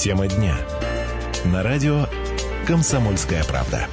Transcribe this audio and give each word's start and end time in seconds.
Тема 0.00 0.26
дня. 0.26 0.56
На 1.44 1.62
радио 1.62 2.06
«Комсомольская 2.66 3.44
правда». 3.44 3.86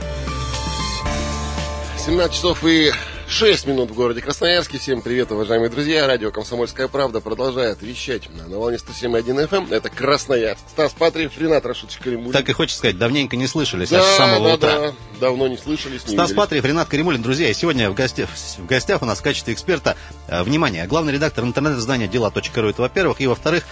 17 1.97 2.33
часов 2.33 2.63
и 2.63 2.93
6 3.27 3.67
минут 3.67 3.91
в 3.91 3.93
городе 3.93 4.21
Красноярске. 4.21 4.77
Всем 4.77 5.01
привет, 5.01 5.33
уважаемые 5.33 5.69
друзья. 5.69 6.07
Радио 6.07 6.31
«Комсомольская 6.31 6.87
правда» 6.87 7.19
продолжает 7.19 7.81
вещать 7.81 8.29
на 8.33 8.57
волне 8.57 8.77
107.1 8.77 9.49
FM. 9.49 9.73
Это 9.73 9.89
Красноярск. 9.89 10.61
Стас 10.69 10.93
Патриев, 10.93 11.37
Ренат 11.37 11.65
Рашидович 11.65 11.97
Каримулин. 11.97 12.31
Так 12.31 12.47
и 12.47 12.53
хочется 12.53 12.77
сказать, 12.77 12.97
давненько 12.97 13.35
не 13.35 13.45
слышались, 13.45 13.89
да, 13.89 13.99
аж 13.99 14.05
с 14.05 14.15
самого 14.15 14.47
да, 14.47 14.53
утра. 14.55 14.79
Да, 14.79 14.93
давно 15.19 15.49
не 15.49 15.57
слышались, 15.57 16.05
не 16.05 16.13
Стас 16.13 16.29
виделись. 16.29 16.35
Патриев, 16.37 16.63
Ренат 16.63 16.87
Каримулин, 16.87 17.21
друзья, 17.21 17.53
сегодня 17.53 17.89
в 17.89 17.95
гостях, 17.95 18.29
в 18.57 18.65
гостях 18.65 19.01
у 19.01 19.05
нас 19.05 19.19
в 19.19 19.23
качестве 19.23 19.53
эксперта, 19.53 19.97
э, 20.29 20.41
внимание, 20.43 20.87
главный 20.87 21.11
редактор 21.11 21.43
интернет-издания 21.43 22.07
«Дела.ру» 22.07 22.69
это 22.69 22.81
во-первых, 22.81 23.19
и 23.19 23.27
во-вторых, 23.27 23.65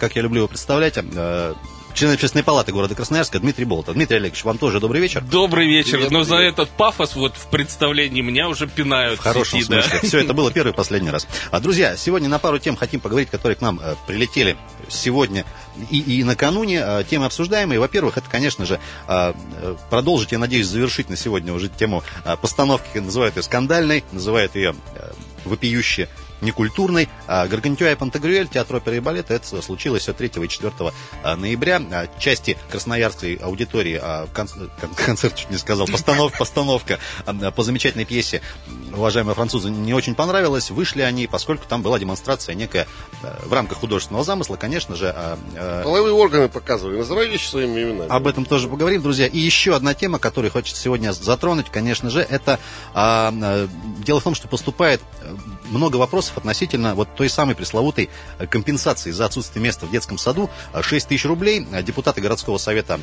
как 0.00 0.16
я 0.16 0.22
люблю 0.22 0.38
его 0.38 0.48
представлять, 0.48 0.94
э, 0.96 1.54
член 1.96 2.12
общественной 2.12 2.44
палаты 2.44 2.72
города 2.72 2.94
Красноярска 2.94 3.40
Дмитрий 3.40 3.64
Болотов. 3.64 3.94
Дмитрий 3.94 4.18
Олегович, 4.18 4.44
вам 4.44 4.58
тоже 4.58 4.80
добрый 4.80 5.00
вечер. 5.00 5.22
Добрый 5.22 5.66
вечер. 5.66 5.92
Привет, 5.92 6.10
Но 6.10 6.22
за 6.24 6.36
привет. 6.36 6.52
этот 6.52 6.68
пафос 6.70 7.16
вот 7.16 7.36
в 7.36 7.48
представлении 7.48 8.20
меня 8.20 8.48
уже 8.48 8.66
пинают 8.68 9.18
В 9.18 9.22
хорошем 9.22 9.58
сети, 9.60 9.70
да. 9.70 9.82
смысле. 9.82 10.08
Все 10.08 10.18
это 10.20 10.34
было 10.34 10.52
первый 10.52 10.72
и 10.72 10.74
последний 10.74 11.10
раз. 11.10 11.26
А, 11.50 11.58
друзья, 11.58 11.96
сегодня 11.96 12.28
на 12.28 12.38
пару 12.38 12.58
тем 12.58 12.76
хотим 12.76 13.00
поговорить, 13.00 13.30
которые 13.30 13.56
к 13.56 13.62
нам 13.62 13.80
э, 13.82 13.94
прилетели 14.06 14.56
сегодня 14.88 15.46
и, 15.90 15.98
и 15.98 16.22
накануне. 16.22 16.82
Э, 16.84 17.04
темы 17.08 17.24
обсуждаемые. 17.24 17.80
Во-первых, 17.80 18.18
это, 18.18 18.28
конечно 18.28 18.66
же, 18.66 18.78
э, 19.08 19.32
э, 19.62 19.76
продолжить, 19.88 20.32
я 20.32 20.38
надеюсь, 20.38 20.66
завершить 20.66 21.08
на 21.08 21.16
сегодня 21.16 21.54
уже 21.54 21.68
тему 21.68 22.04
э, 22.24 22.36
постановки, 22.36 22.98
называют 22.98 23.36
ее 23.36 23.42
скандальной, 23.42 24.04
называют 24.12 24.54
ее 24.54 24.74
э, 24.94 25.12
вопиюще 25.46 26.08
некультурной. 26.40 27.08
А 27.26 27.46
Гаргантюа 27.46 27.92
и 27.92 27.94
Пантагрюэль, 27.94 28.48
театр 28.48 28.76
оперы 28.76 28.96
и 28.98 29.00
балета, 29.00 29.34
это 29.34 29.62
случилось 29.62 30.02
все 30.02 30.12
3 30.12 30.32
и 30.42 30.48
4 30.48 30.72
а, 31.22 31.36
ноября. 31.36 31.82
А, 31.92 32.06
Части 32.18 32.56
красноярской 32.70 33.34
аудитории, 33.36 34.00
кон- 34.34 34.48
кон- 34.48 34.94
концерт 34.94 35.34
чуть 35.34 35.50
не 35.50 35.58
сказал, 35.58 35.86
постанов, 35.86 36.32
постановка 36.38 36.98
по 37.54 37.62
замечательной 37.62 38.04
пьесе 38.04 38.42
уважаемые 38.96 39.34
французы 39.34 39.70
не 39.70 39.94
очень 39.94 40.14
понравилась. 40.14 40.70
Вышли 40.70 41.02
они, 41.02 41.26
поскольку 41.26 41.66
там 41.68 41.82
была 41.82 41.98
демонстрация 41.98 42.54
некая 42.54 42.86
э, 43.22 43.34
в 43.44 43.52
рамках 43.52 43.78
художественного 43.78 44.24
замысла, 44.24 44.56
конечно 44.56 44.96
же, 44.96 45.14
э, 45.54 45.82
Половые 45.84 46.14
органы 46.14 46.48
показывали. 46.48 46.98
Называй 46.98 47.28
вещи 47.28 47.48
своими 47.48 47.82
именами. 47.82 48.10
об 48.10 48.26
этом 48.26 48.44
тоже 48.44 48.68
поговорим, 48.68 49.02
друзья. 49.02 49.26
И 49.26 49.38
еще 49.38 49.74
одна 49.74 49.94
тема, 49.94 50.18
которую 50.18 50.50
хочется 50.50 50.80
сегодня 50.80 51.12
затронуть, 51.12 51.70
конечно 51.70 52.10
же, 52.10 52.20
это 52.20 52.58
а, 52.94 53.32
дело 53.98 54.20
в 54.20 54.24
том, 54.24 54.34
что 54.34 54.48
поступает 54.48 55.00
э, 55.20 55.34
много 55.70 55.96
вопросов 55.96 56.25
относительно 56.34 56.94
вот 56.94 57.14
той 57.14 57.28
самой 57.28 57.54
пресловутой 57.54 58.10
э, 58.38 58.46
компенсации 58.46 59.10
за 59.10 59.26
отсутствие 59.26 59.62
места 59.62 59.86
в 59.86 59.90
детском 59.90 60.18
саду. 60.18 60.50
А, 60.72 60.82
6 60.82 61.08
тысяч 61.08 61.24
рублей. 61.24 61.66
А, 61.72 61.82
Депутаты 61.82 62.20
городского 62.20 62.58
совета 62.58 62.98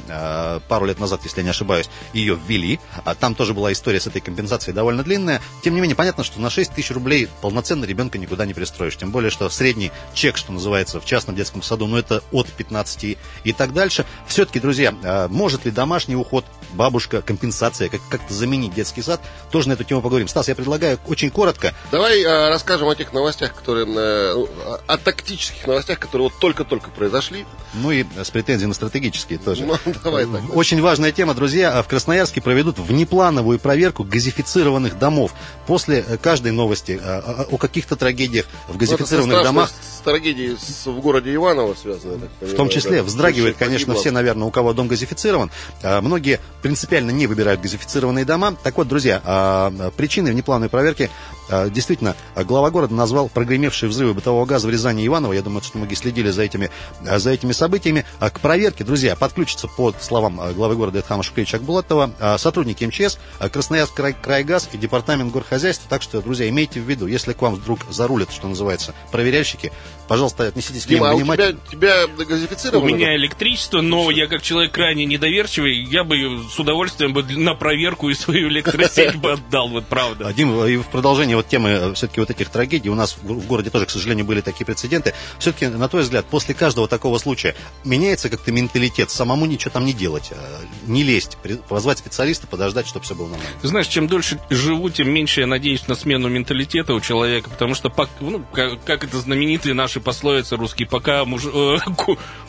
пару 0.67 0.85
лет 0.85 0.99
назад, 0.99 1.21
если 1.23 1.39
я 1.39 1.43
не 1.43 1.49
ошибаюсь, 1.49 1.89
ее 2.13 2.37
ввели. 2.47 2.79
А 3.05 3.15
Там 3.15 3.35
тоже 3.35 3.53
была 3.53 3.71
история 3.71 3.99
с 3.99 4.07
этой 4.07 4.21
компенсацией 4.21 4.73
довольно 4.75 5.03
длинная. 5.03 5.41
Тем 5.63 5.75
не 5.75 5.81
менее, 5.81 5.95
понятно, 5.95 6.23
что 6.23 6.39
на 6.41 6.49
6 6.49 6.73
тысяч 6.73 6.91
рублей 6.91 7.27
полноценно 7.41 7.85
ребенка 7.85 8.17
никуда 8.17 8.45
не 8.45 8.53
пристроишь. 8.53 8.97
Тем 8.97 9.11
более, 9.11 9.29
что 9.31 9.49
средний 9.49 9.91
чек, 10.13 10.37
что 10.37 10.51
называется, 10.51 10.99
в 10.99 11.05
частном 11.05 11.35
детском 11.35 11.61
саду, 11.61 11.87
ну 11.87 11.97
это 11.97 12.23
от 12.31 12.47
15 12.47 13.17
и 13.43 13.53
так 13.53 13.73
дальше. 13.73 14.05
Все-таки, 14.27 14.59
друзья, 14.59 14.93
может 15.29 15.65
ли 15.65 15.71
домашний 15.71 16.15
уход, 16.15 16.45
бабушка, 16.73 17.21
компенсация, 17.21 17.89
как- 17.89 18.01
как-то 18.09 18.33
заменить 18.33 18.73
детский 18.73 19.01
сад? 19.01 19.21
Тоже 19.51 19.69
на 19.69 19.73
эту 19.73 19.83
тему 19.83 20.01
поговорим. 20.01 20.27
Стас, 20.27 20.47
я 20.47 20.55
предлагаю 20.55 20.99
очень 21.07 21.29
коротко. 21.29 21.73
Давай 21.91 22.21
э, 22.21 22.49
расскажем 22.49 22.87
о 22.89 22.95
тех 22.95 23.12
новостях, 23.13 23.53
которые... 23.53 23.85
э, 23.87 24.33
ну, 24.33 24.49
о- 24.87 24.97
тактических 24.97 25.65
новостях, 25.67 25.99
которые 25.99 26.29
вот 26.29 26.39
только-только 26.39 26.89
произошли. 26.89 27.45
Ну 27.73 27.91
и 27.91 28.05
с 28.21 28.29
претензией 28.29 28.67
на 28.67 28.73
стратегические 28.73 29.39
тоже. 29.39 29.63
Ну, 29.65 29.77
давай 30.03 30.25
так. 30.25 30.55
Очень 30.55 30.81
важная 30.81 31.11
тема, 31.11 31.33
друзья. 31.33 31.81
В 31.81 31.87
Красноярске 31.87 32.41
проведут 32.41 32.79
внеплановую 32.79 33.59
проверку 33.59 34.03
газифицированных 34.03 34.97
домов. 34.99 35.33
После 35.67 36.03
э, 36.07 36.17
каждой 36.17 36.51
новости 36.51 36.99
э, 37.01 37.19
о 37.51 37.57
каких-то 37.57 37.95
трагедиях 37.95 38.45
в 38.67 38.77
газифицированных 38.77 39.33
Ну, 39.33 39.39
это 39.39 39.47
со 39.47 39.53
домах, 39.53 39.69
с 39.69 40.01
трагедией 40.01 40.57
в 40.85 40.99
городе 40.99 41.33
Иваново 41.35 41.73
связано, 41.75 42.29
в 42.41 42.55
том 42.55 42.69
числе, 42.69 42.97
да. 42.97 43.03
вздрагивают, 43.03 43.57
Слушай, 43.57 43.67
конечно, 43.67 43.93
все, 43.95 44.11
наверное, 44.11 44.47
у 44.47 44.51
кого 44.51 44.73
дом 44.73 44.87
газифицирован. 44.87 45.51
А, 45.81 46.01
Многие 46.01 46.39
принципиально 46.61 47.11
не 47.11 47.27
выбирают 47.27 47.61
газифицированные 47.61 48.25
дома. 48.25 48.55
Так 48.63 48.77
вот, 48.77 48.87
друзья, 48.87 49.21
а, 49.23 49.91
причиной 49.95 50.31
внеплановой 50.31 50.69
проверки 50.69 51.09
а, 51.42 51.42
действительно 51.69 52.15
а, 52.35 52.43
глава 52.43 52.69
города 52.71 52.93
назвал 52.93 53.29
прогремевшие 53.29 53.89
взрывы 53.89 54.13
бытового 54.13 54.45
газа 54.45 54.67
в 54.67 54.71
Рязани 54.71 55.03
и 55.03 55.07
Иваново. 55.07 55.33
Я 55.33 55.41
думаю, 55.41 55.61
что 55.63 55.77
многие 55.77 55.95
следили 55.95 56.29
за 56.29 56.43
этими, 56.43 56.69
а, 57.07 57.19
за 57.19 57.31
этими 57.31 57.51
событиями. 57.51 58.05
А, 58.19 58.29
К 58.29 58.39
проверке, 58.39 58.83
друзья, 58.83 59.15
подключатся 59.15 59.67
по 59.67 59.93
словам 59.99 60.39
главы 60.53 60.75
города 60.75 60.99
Эдхама 60.99 61.23
Шукевича 61.23 61.57
Акбулатова 61.57 62.11
сотрудники 62.37 62.83
МЧС, 62.85 63.17
Красноярск 63.51 63.93
край, 63.93 64.13
крайгаз 64.19 64.69
и 64.73 64.77
департамент 64.77 65.31
горхозяйства. 65.31 65.87
Так 65.89 66.01
что, 66.01 66.21
друзья, 66.21 66.47
имейте 66.49 66.79
в 66.79 66.89
виду, 66.89 67.07
если 67.07 67.33
к 67.33 67.41
вам 67.41 67.55
вдруг 67.55 67.79
зарулят, 67.89 68.31
что 68.31 68.47
называется, 68.47 68.93
проверяльщики, 69.11 69.71
пожалуйста, 70.07 70.47
отнеситесь 70.47 70.85
к 70.85 70.89
ним 70.89 70.99
Дима, 70.99 71.09
а 71.11 71.13
у 71.13 71.17
внимательно. 71.17 71.59
тебя, 71.69 72.03
тебя 72.03 72.23
У 72.23 72.25
газифицировано? 72.25 72.85
меня 72.85 73.15
электричество, 73.15 73.81
но 73.81 74.09
я 74.11 74.27
как 74.27 74.41
человек 74.41 74.71
крайне 74.73 75.05
недоверчивый, 75.05 75.83
я 75.83 76.03
бы 76.03 76.15
с 76.49 76.59
удовольствием 76.59 77.13
бы 77.13 77.23
на 77.23 77.53
проверку 77.55 78.09
и 78.09 78.13
свою 78.13 78.49
электросеть 78.49 79.15
бы 79.21 79.33
отдал, 79.33 79.69
вот 79.69 79.85
правда. 79.87 80.27
А, 80.27 80.33
Дим, 80.33 80.63
и 80.65 80.77
в 80.77 80.87
продолжение 80.87 81.32
вот 81.35 81.47
темы 81.47 81.93
все-таки 81.95 82.19
вот 82.19 82.29
этих 82.29 82.49
трагедий, 82.49 82.89
у 82.89 82.95
нас 82.95 83.17
в 83.21 83.43
в 83.43 83.47
городе 83.47 83.69
тоже, 83.69 83.85
к 83.85 83.89
сожалению, 83.89 84.25
были 84.25 84.41
такие 84.41 84.65
прецеденты. 84.65 85.13
Все-таки, 85.39 85.67
на 85.67 85.87
твой 85.89 86.03
взгляд, 86.03 86.25
после 86.25 86.53
каждого 86.53 86.87
такого 86.87 87.17
случая 87.17 87.55
меняется 87.83 88.29
как-то 88.29 88.51
менталитет, 88.51 89.09
самому 89.09 89.45
ничего 89.45 89.71
там 89.71 89.85
не 89.85 89.93
делать, 89.93 90.31
а, 90.31 90.61
не 90.87 91.03
лезть, 91.03 91.37
позвать 91.67 91.99
специалиста, 91.99 92.47
подождать, 92.47 92.87
чтобы 92.87 93.05
все 93.05 93.15
было 93.15 93.27
нормально. 93.27 93.49
Ты 93.61 93.67
знаешь, 93.67 93.87
чем 93.87 94.07
дольше 94.07 94.39
живу, 94.49 94.89
тем 94.89 95.09
меньше 95.09 95.41
я 95.41 95.47
надеюсь 95.47 95.87
на 95.87 95.95
смену 95.95 96.29
менталитета 96.29 96.93
у 96.93 97.01
человека, 97.01 97.49
потому 97.49 97.75
что, 97.75 97.91
ну, 98.19 98.43
как, 98.53 98.83
как 98.83 99.03
это 99.03 99.19
знаменитые 99.19 99.73
наши 99.73 99.99
пословицы 99.99 100.55
русские, 100.55 100.87
пока 100.87 101.25
муж... 101.25 101.43
э, 101.45 101.77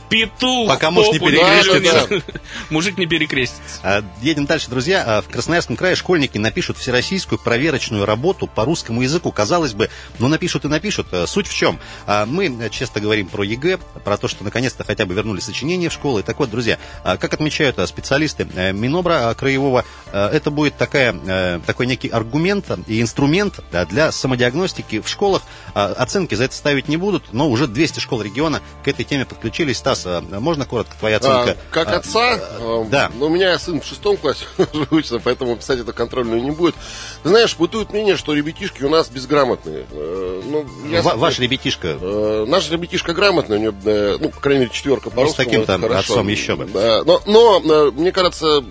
петух 0.09 0.69
Пока 0.69 0.91
муж 0.91 1.09
не 1.13 1.19
перекрестится. 1.19 2.23
мужик 2.71 2.99
не 2.99 3.07
перекрестится. 3.07 3.81
А, 3.83 4.05
Едем 4.23 4.47
дальше, 4.47 4.71
друзья. 4.71 5.05
А, 5.07 5.23
В 5.23 5.29
Красноярском 5.29 5.77
крае 5.77 5.97
школьники 5.97 6.39
напишут 6.39 6.79
всероссийскую 6.79 7.39
проверочную 7.39 8.05
работу 8.05 8.47
по 8.47 8.65
русскому 8.65 8.74
языку. 8.75 9.33
Казалось 9.33 9.75
бы, 9.75 9.91
ну 10.19 10.29
напишут 10.29 10.65
и 10.65 10.69
напишут. 10.69 11.07
А, 11.13 11.27
Суть 11.27 11.47
в 11.47 11.55
чем? 11.55 11.79
А, 12.07 12.27
Мы 12.27 12.47
э, 12.47 12.71
часто 12.71 13.01
говорим 13.01 13.29
про 13.29 13.45
ЕГЭ, 13.45 13.79
про 14.05 14.17
то, 14.17 14.29
что 14.29 14.45
наконец-то 14.45 14.85
хотя 14.85 15.07
бы 15.07 15.15
вернули 15.15 15.41
сочинения 15.41 15.89
в 15.89 15.93
школы. 15.93 16.23
Так 16.23 16.39
вот, 16.39 16.51
друзья, 16.51 16.79
а, 17.03 17.17
как 17.17 17.35
отмечают 17.35 17.79
а, 17.79 17.87
специалисты 17.87 18.47
э, 18.55 18.73
Минобра 18.73 19.35
краевого, 19.35 19.85
э, 20.13 20.27
это 20.33 20.51
будет 20.51 20.77
такая, 20.77 21.15
э, 21.27 21.61
такой 21.67 21.87
некий 21.87 22.09
аргумент 22.09 22.67
и 22.87 23.01
инструмент 23.01 23.61
для 23.89 24.13
самодиагностики 24.13 25.01
в 25.01 25.09
школах. 25.09 25.43
А, 25.75 25.93
Оценки 25.97 26.35
за 26.35 26.45
это 26.45 26.55
ставить 26.55 26.89
не 26.89 26.97
будут, 26.97 27.33
но 27.33 27.49
уже 27.49 27.67
200 27.67 28.01
школ 28.01 28.23
региона 28.23 28.61
к 28.83 28.89
этой 28.89 29.05
теме 29.05 29.25
подключились. 29.25 29.79
Стас, 29.79 30.07
можно 30.31 30.65
коротко 30.65 30.95
твоя 30.99 31.17
оценка? 31.17 31.53
А, 31.53 31.57
как 31.71 31.89
отца, 31.89 32.35
а, 32.35 32.85
э, 32.85 32.89
да. 32.91 33.11
ну, 33.15 33.27
у 33.27 33.29
меня 33.29 33.59
сын 33.59 33.81
в 33.81 33.85
шестом 33.85 34.17
классе 34.17 34.47
учится, 34.91 35.19
поэтому 35.19 35.57
писать 35.57 35.81
это 35.81 35.93
контрольную 35.93 36.43
не 36.43 36.51
будет. 36.51 36.75
Ты 37.23 37.29
знаешь, 37.29 37.57
бытует 37.57 37.93
мнение, 37.93 38.17
что 38.17 38.35
ребятишки 38.35 38.64
у 38.85 38.89
нас 38.89 39.09
безграмотные. 39.09 39.85
Э, 39.91 40.43
Ну, 40.47 40.65
я 40.91 41.03
Ва- 41.03 41.17
Ваш 41.17 41.39
ребятишка 41.39 41.97
Э, 42.01 42.45
Наш 42.49 42.71
ребятишка 42.71 43.13
грамотный, 43.15 43.57
у 43.59 43.61
него, 43.61 43.75
э, 43.85 44.17
ну, 44.21 44.29
по 44.31 44.41
крайней 44.41 44.61
мере, 44.63 44.73
четверка 44.73 45.11
по 45.11 45.23
Ну, 45.23 45.29
с 45.29 45.39
это 45.39 45.45
хорошо. 45.89 46.15
отцом 46.15 46.29
еще 46.29 46.57
бы. 46.57 46.67
Да, 46.67 47.03
но, 47.05 47.23
но, 47.27 47.61
мне 47.93 48.13
кажется, 48.13 48.65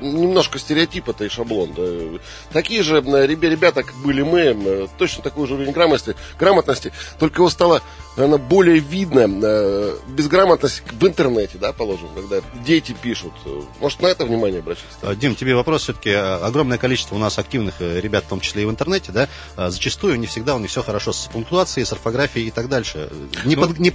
немножко 0.00 0.58
стереотип 0.58 1.08
это 1.08 1.24
и 1.24 1.28
шаблон. 1.28 1.72
да. 1.76 2.18
Такие 2.52 2.82
же 2.82 2.96
э, 2.98 3.00
ребя- 3.26 3.48
ребята, 3.50 3.82
как 3.82 3.94
были 3.96 4.22
мы, 4.22 4.40
э, 4.40 4.86
точно 4.98 5.22
такой 5.22 5.46
же 5.46 5.54
уровень 5.54 5.72
грамотности, 5.72 6.14
грамотности, 6.38 6.92
только 7.18 7.40
его 7.40 7.50
стало 7.50 7.82
наверное, 8.16 8.38
более 8.38 8.78
видно 8.78 9.26
э, 9.42 9.96
безграмотность 10.08 10.82
в 10.90 11.06
интернете, 11.06 11.58
да, 11.58 11.72
положим, 11.72 12.08
когда 12.14 12.40
дети 12.64 12.96
пишут. 13.00 13.32
Может, 13.80 14.00
на 14.00 14.06
это 14.06 14.24
внимание 14.24 14.60
обращать? 14.60 14.84
Дим, 15.18 15.34
тебе 15.34 15.54
вопрос 15.54 15.82
все-таки. 15.82 16.10
Огромное 16.10 16.78
количество 16.78 17.14
у 17.14 17.18
нас 17.18 17.38
активных 17.38 17.74
ребят, 17.80 18.24
в 18.24 18.28
том 18.28 18.40
числе 18.40 18.62
и 18.62 18.64
в 18.64 18.70
интернете, 18.70 19.12
да, 19.12 19.28
зачастую 19.70 20.18
не 20.18 20.26
всегда 20.26 20.54
у 20.54 20.58
них 20.58 20.70
все 20.70 20.82
хорошо 20.82 21.12
с 21.12 21.26
пунктуацией, 21.26 21.84
с 21.84 21.92
орфографией 21.92 22.48
и 22.48 22.50
так 22.50 22.68
дальше. 22.68 23.10
Не, 23.44 23.54
Ну, 23.56 23.66
под- 23.66 23.78
не 23.78 23.90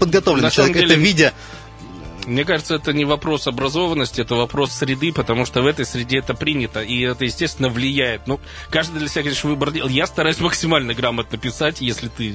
самом 0.52 0.74
человек, 0.74 0.86
это 0.86 0.96
деле- 0.96 1.08
видя 1.08 1.34
Мне 2.28 2.46
кажется, 2.46 2.76
это 2.76 2.94
не 2.94 3.06
вопрос 3.06 3.48
образованности, 3.48 4.22
это 4.22 4.36
вопрос 4.36 4.72
среды, 4.72 5.12
потому 5.12 5.46
что 5.46 5.62
в 5.62 5.68
этой 5.68 5.86
среде 5.86 6.20
это 6.20 6.34
принято, 6.34 6.82
и 6.82 7.02
это, 7.02 7.26
естественно, 7.26 7.70
влияет. 7.70 8.28
Ну, 8.28 8.40
каждый 8.70 9.00
для 9.00 9.08
себя, 9.08 9.24
конечно, 9.24 9.50
выбор 9.50 9.72
делал. 9.72 9.90
Я 9.90 10.08
стараюсь 10.08 10.40
максимально 10.40 10.94
грамотно 10.94 11.38
писать, 11.38 11.82
если 11.82 12.08
ты 12.10 12.30
э, 12.30 12.34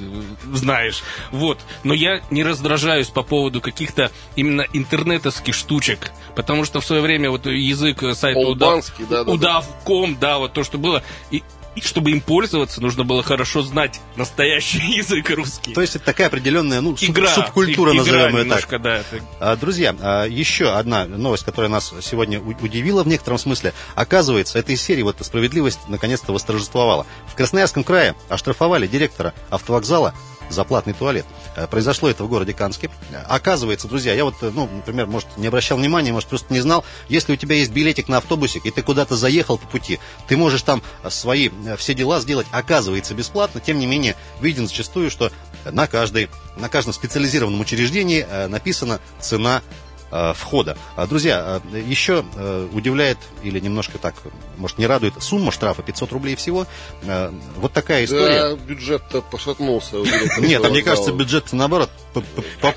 знаешь. 0.53 1.03
Вот. 1.31 1.59
Но 1.83 1.93
я 1.93 2.21
не 2.31 2.43
раздражаюсь 2.43 3.07
по 3.07 3.23
поводу 3.23 3.61
каких-то 3.61 4.11
именно 4.35 4.65
интернетовских 4.73 5.55
штучек, 5.55 6.11
потому 6.35 6.65
что 6.65 6.81
в 6.81 6.85
свое 6.85 7.01
время 7.01 7.29
вот 7.29 7.45
язык 7.45 8.03
сайта 8.13 8.39
удав, 8.39 8.85
да, 9.09 9.23
да. 9.23 9.31
удав.ком, 9.31 10.17
да, 10.19 10.37
вот 10.37 10.53
то, 10.53 10.63
что 10.63 10.77
было, 10.77 11.03
и 11.31 11.43
и 11.77 11.81
чтобы 11.81 12.11
им 12.11 12.21
пользоваться, 12.21 12.81
нужно 12.81 13.03
было 13.03 13.21
хорошо 13.21 13.61
знать 13.61 13.99
настоящий 14.15 14.79
язык 14.97 15.29
русский. 15.29 15.73
То 15.73 15.81
есть 15.81 15.95
это 15.95 16.05
такая 16.05 16.27
определенная 16.27 16.81
ну, 16.81 16.93
суб- 16.95 17.09
Игра, 17.11 17.29
субкультура, 17.29 17.91
игра 17.91 17.99
назовем 17.99 18.25
ее 18.25 18.31
так. 18.31 18.43
немножко, 18.45 18.79
да. 18.79 18.95
это- 18.97 19.23
А, 19.39 19.55
Друзья, 19.55 19.95
а, 20.01 20.25
еще 20.25 20.71
одна 20.71 21.05
новость, 21.05 21.45
которая 21.45 21.69
нас 21.69 21.93
сегодня 22.01 22.39
удивила 22.41 23.03
в 23.03 23.07
некотором 23.07 23.37
смысле. 23.37 23.73
Оказывается, 23.95 24.57
этой 24.59 24.75
серии 24.75 25.03
вот 25.03 25.17
справедливость 25.21 25.79
наконец-то 25.87 26.33
восторжествовала. 26.33 27.05
В 27.27 27.35
Красноярском 27.35 27.83
крае 27.83 28.15
оштрафовали 28.29 28.87
директора 28.87 29.33
автовокзала 29.49 30.13
за 30.49 30.63
платный 30.63 30.93
туалет. 30.93 31.25
Э, 31.55 31.67
Произошло 31.67 32.09
это 32.09 32.23
в 32.23 32.29
городе 32.29 32.53
Канске. 32.53 32.89
Оказывается, 33.27 33.87
друзья, 33.87 34.13
я 34.13 34.25
вот, 34.25 34.35
э, 34.41 34.51
ну, 34.53 34.67
например, 34.67 35.07
может, 35.07 35.27
не 35.37 35.47
обращал 35.47 35.77
внимания, 35.77 36.11
может, 36.11 36.29
просто 36.29 36.53
не 36.53 36.61
знал, 36.61 36.85
если 37.09 37.33
у 37.33 37.35
тебя 37.35 37.55
есть 37.55 37.71
билетик 37.71 38.07
на 38.07 38.17
автобусик, 38.17 38.65
и 38.65 38.71
ты 38.71 38.81
куда-то 38.81 39.15
заехал 39.15 39.57
по 39.57 39.67
пути, 39.67 39.99
ты 40.27 40.37
можешь 40.37 40.61
там 40.61 40.81
э, 41.03 41.09
свои 41.09 41.49
все 41.77 41.93
дела 41.93 42.19
сделать, 42.19 42.47
оказывается, 42.51 43.13
бесплатно. 43.13 43.61
Тем 43.61 43.79
не 43.79 43.85
менее, 43.85 44.15
виден 44.41 44.67
зачастую, 44.67 45.11
что 45.11 45.31
на, 45.65 45.87
каждой, 45.87 46.29
на 46.57 46.69
каждом 46.69 46.93
специализированном 46.93 47.59
учреждении 47.59 48.25
написана 48.47 48.99
цена 49.19 49.61
входа. 50.09 50.77
А, 50.95 51.05
Друзья, 51.07 51.61
э, 51.73 51.79
еще 51.79 52.25
э, 52.35 52.67
удивляет 52.71 53.17
или 53.43 53.59
немножко 53.59 53.97
так, 53.97 54.15
может, 54.57 54.77
не 54.77 54.87
радует 54.87 55.13
сумма 55.21 55.51
штрафа 55.51 55.81
500 55.83 56.11
рублей 56.11 56.35
всего. 56.35 56.65
Э, 57.03 57.31
Вот 57.57 57.73
такая 57.73 58.05
история. 58.05 58.49
Да, 58.49 58.55
бюджет-то 58.55 59.21
пошатнулся. 59.21 59.97
Нет, 60.39 60.63
а 60.63 60.69
мне 60.69 60.81
кажется, 60.81 61.11
бюджет 61.11 61.51
наоборот 61.53 61.89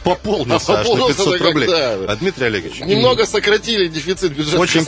пополнился 0.05 0.81
аж 0.81 0.87
на 0.87 0.93
Пополнился 0.93 1.25
500 1.25 1.35
это 1.35 1.44
рублей. 1.44 1.69
А, 1.71 2.17
Дмитрий 2.17 2.47
Олегович, 2.47 2.81
Немного 2.81 3.27
сократили 3.27 3.88
дефицит 3.88 4.32
бюджета 4.37 4.59
очень 4.59 4.85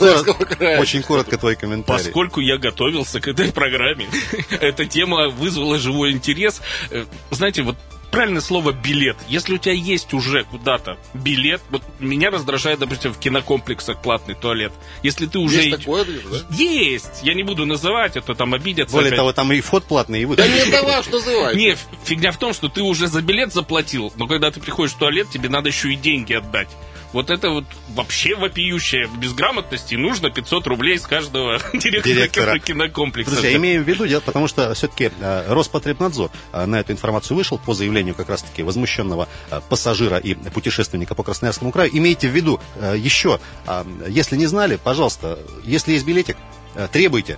коротко, 1.01 1.37
твой 1.37 1.55
комментарий. 1.55 2.03
Поскольку 2.05 2.39
я 2.39 2.57
готовился 2.57 3.19
к 3.19 3.27
этой 3.27 3.51
программе, 3.51 4.07
эта 4.49 4.85
тема 4.85 5.29
вызвала 5.29 5.79
живой 5.79 6.11
интерес. 6.11 6.61
Э, 6.91 7.05
Знаете, 7.31 7.63
вот 7.63 7.75
правильное 8.13 8.41
слово 8.41 8.71
билет. 8.71 9.17
Если 9.27 9.55
у 9.55 9.57
тебя 9.57 9.73
есть 9.73 10.13
уже 10.13 10.43
куда-то 10.43 10.97
билет, 11.15 11.61
вот 11.71 11.81
меня 11.99 12.29
раздражает, 12.29 12.77
допустим, 12.79 13.11
в 13.11 13.17
кинокомплексах 13.17 14.01
платный 14.01 14.35
туалет. 14.35 14.71
Если 15.01 15.25
ты 15.25 15.39
уже... 15.39 15.63
Есть 15.63 15.79
такое, 15.79 16.05
да? 16.05 16.11
Есть! 16.51 17.23
Я 17.23 17.33
не 17.33 17.41
буду 17.43 17.65
называть, 17.65 18.15
а 18.15 18.21
то 18.21 18.35
там 18.35 18.53
обидятся. 18.53 18.95
Более 18.95 19.09
опять. 19.09 19.17
того, 19.17 19.33
там 19.33 19.51
и 19.51 19.59
вход 19.61 19.83
платный, 19.85 20.21
и 20.21 20.25
Да 20.25 20.29
выход. 20.29 20.45
не 20.47 20.59
это 20.59 20.83
ваш 20.85 21.07
называть. 21.07 21.55
Не, 21.55 21.75
фигня 22.05 22.31
в 22.31 22.37
том, 22.37 22.53
что 22.53 22.69
ты 22.69 22.81
уже 22.83 23.07
за 23.07 23.21
билет 23.23 23.51
заплатил, 23.51 24.13
но 24.15 24.27
когда 24.27 24.51
ты 24.51 24.59
приходишь 24.59 24.93
в 24.93 24.99
туалет, 24.99 25.29
тебе 25.31 25.49
надо 25.49 25.69
еще 25.69 25.91
и 25.91 25.95
деньги 25.95 26.33
отдать. 26.33 26.69
Вот 27.13 27.29
это 27.29 27.49
вот 27.49 27.65
вообще 27.89 28.35
вопиющая 28.35 29.07
безграмотность, 29.07 29.93
и 29.93 29.97
нужно 29.97 30.31
500 30.31 30.67
рублей 30.67 30.97
с 30.97 31.05
каждого 31.05 31.59
директора, 31.73 32.01
Директора. 32.01 32.59
кинокомплекса. 32.59 33.31
Друзья, 33.31 33.55
имеем 33.55 33.83
в 33.83 33.87
виду, 33.87 34.05
потому 34.21 34.47
что 34.47 34.73
все-таки 34.73 35.11
Роспотребнадзор 35.47 36.31
э, 36.51 36.65
на 36.65 36.79
эту 36.79 36.91
информацию 36.91 37.37
вышел 37.37 37.57
по 37.59 37.73
заявлению 37.73 38.15
как 38.15 38.29
раз-таки 38.29 38.63
возмущенного 38.63 39.29
э, 39.51 39.61
пассажира 39.69 40.17
и 40.17 40.33
путешественника 40.33 41.13
по 41.15 41.23
Красноярскому 41.23 41.71
краю. 41.71 41.91
Имейте 41.93 42.27
в 42.27 42.31
виду 42.31 42.59
э, 42.79 42.95
еще, 42.97 43.39
э, 43.67 43.83
если 44.09 44.35
не 44.35 44.47
знали, 44.47 44.79
пожалуйста, 44.83 45.39
если 45.63 45.93
есть 45.93 46.05
билетик, 46.05 46.37
э, 46.75 46.87
требуйте. 46.91 47.37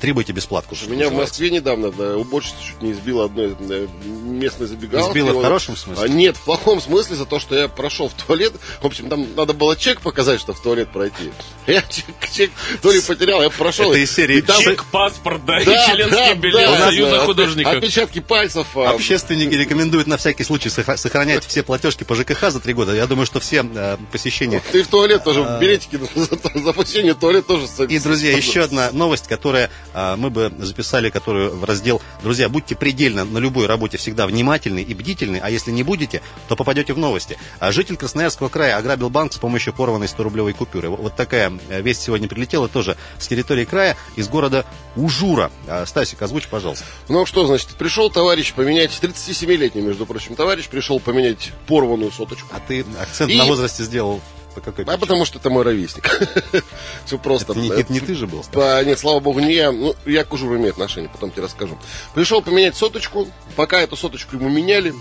Требуйте 0.00 0.32
бесплатку. 0.32 0.74
что 0.74 0.88
Меня 0.90 1.08
в. 1.08 1.12
Москве 1.12 1.50
недавно 1.50 1.90
да, 1.90 2.16
уборщица 2.16 2.56
чуть 2.66 2.82
не 2.82 2.92
избила 2.92 3.24
одной 3.26 3.56
э, 3.58 3.86
местной 4.02 4.66
забегаловки. 4.66 5.10
Избила 5.18 5.32
в 5.32 5.42
хорошем 5.42 5.76
смысле? 5.76 6.04
А, 6.04 6.08
нет, 6.08 6.36
в 6.36 6.40
плохом 6.44 6.80
смысле 6.80 7.16
за 7.16 7.24
то, 7.26 7.38
что 7.38 7.54
я 7.56 7.68
прошел 7.68 8.08
в 8.08 8.14
туалет. 8.14 8.52
В 8.82 8.86
общем, 8.86 9.08
там 9.08 9.26
надо 9.36 9.52
было 9.52 9.76
чек 9.76 10.00
показать, 10.00 10.40
что 10.40 10.52
в 10.52 10.60
туалет 10.62 10.90
пройти. 10.92 11.30
Я 11.66 11.82
чек, 11.82 12.04
чек 12.32 12.50
то 12.82 12.90
ли 12.92 13.00
потерял, 13.00 13.40
я 13.42 13.48
прошел. 13.50 13.90
Это 13.90 13.98
из 14.00 14.12
серии 14.14 14.38
И 14.38 14.42
там- 14.42 14.60
Чек, 14.62 14.84
паспорт, 14.84 15.44
да, 15.46 15.60
и 15.60 15.64
Да, 15.64 15.86
членский 15.94 16.14
да, 16.16 16.34
билет 16.34 16.66
да, 16.70 16.78
Союза 16.86 17.10
да, 17.12 17.18
художников. 17.24 17.72
Отпечатки 17.74 18.18
пальцев. 18.20 18.66
а, 18.76 18.90
Общественники 18.90 19.54
рекомендуют 19.54 20.06
на 20.06 20.16
всякий 20.18 20.44
случай 20.44 20.68
сохра- 20.68 20.96
сохранять 20.98 21.44
все 21.46 21.62
платежки 21.62 22.04
по 22.04 22.14
ЖКХ 22.14 22.50
за 22.50 22.60
три 22.60 22.74
года. 22.74 22.94
Я 22.94 23.06
думаю, 23.06 23.24
что 23.26 23.40
все 23.40 23.64
э, 23.74 23.96
посещения 24.12 24.62
Ты 24.72 24.82
в 24.82 24.88
туалет 24.88 25.24
тоже, 25.24 25.58
билетики 25.60 25.98
за, 26.14 26.28
за 26.60 26.72
посещение 26.74 27.14
туалет 27.14 27.46
тоже. 27.46 27.66
И, 27.88 27.98
друзья, 27.98 28.36
еще 28.36 28.62
одна 28.62 28.90
новость, 28.92 29.26
которая 29.26 29.70
мы 29.94 30.30
бы 30.30 30.52
записали, 30.58 31.10
которую 31.10 31.56
в 31.56 31.64
раздел 31.64 32.02
«Друзья, 32.22 32.48
будьте 32.48 32.74
предельно 32.74 33.24
на 33.24 33.38
любой 33.38 33.66
работе 33.66 33.96
всегда 33.96 34.26
внимательны 34.26 34.82
и 34.82 34.94
бдительны, 34.94 35.40
а 35.42 35.50
если 35.50 35.70
не 35.70 35.82
будете, 35.82 36.20
то 36.48 36.56
попадете 36.56 36.92
в 36.94 36.98
новости». 36.98 37.38
А 37.60 37.70
житель 37.72 37.96
Красноярского 37.96 38.48
края 38.48 38.76
ограбил 38.76 39.10
банк 39.10 39.32
с 39.32 39.38
помощью 39.38 39.72
порванной 39.72 40.06
100-рублевой 40.06 40.52
купюры. 40.52 40.88
Вот 40.88 41.14
такая 41.16 41.52
э, 41.68 41.80
весть 41.80 42.02
сегодня 42.02 42.28
прилетела 42.28 42.68
тоже 42.68 42.96
с 43.18 43.26
территории 43.28 43.64
края, 43.64 43.96
из 44.16 44.28
города 44.28 44.64
Ужура. 44.96 45.50
А, 45.68 45.86
Стасик, 45.86 46.20
озвучь, 46.22 46.48
пожалуйста. 46.48 46.84
Ну 47.08 47.24
что, 47.26 47.46
значит, 47.46 47.68
пришел 47.78 48.10
товарищ 48.10 48.52
поменять, 48.52 48.90
37-летний, 49.00 49.82
между 49.82 50.06
прочим, 50.06 50.34
товарищ, 50.34 50.68
пришел 50.68 51.00
поменять 51.00 51.52
порванную 51.66 52.12
соточку. 52.12 52.48
А 52.52 52.60
ты 52.60 52.84
акцент 53.00 53.30
И- 53.30 53.36
на 53.36 53.44
возрасте 53.44 53.84
сделал 53.84 54.20
по 54.54 54.60
какой 54.60 54.84
А 54.84 54.96
потому 54.96 55.24
что 55.24 55.38
это 55.38 55.50
мой 55.50 55.64
ровесник. 55.64 56.08
Все 57.04 57.18
просто. 57.18 57.52
Это 57.52 57.60
не, 57.60 57.68
это 57.68 57.92
не 57.92 58.00
ты 58.00 58.14
же 58.14 58.26
был, 58.26 58.44
нет, 58.82 58.98
слава 58.98 59.20
богу, 59.20 59.40
не 59.40 59.54
я. 59.54 59.72
Ну, 59.72 59.94
я 60.06 60.24
к 60.24 60.32
Ужуру 60.32 60.56
имею 60.56 60.70
отношение, 60.70 61.10
потом 61.10 61.30
тебе 61.30 61.42
расскажу. 61.42 61.78
Пришел 62.14 62.42
поменять 62.42 62.76
соточку. 62.76 63.28
Пока 63.56 63.80
эту 63.80 63.96
соточку 63.96 64.36
ему 64.36 64.48
меняли, 64.48 64.94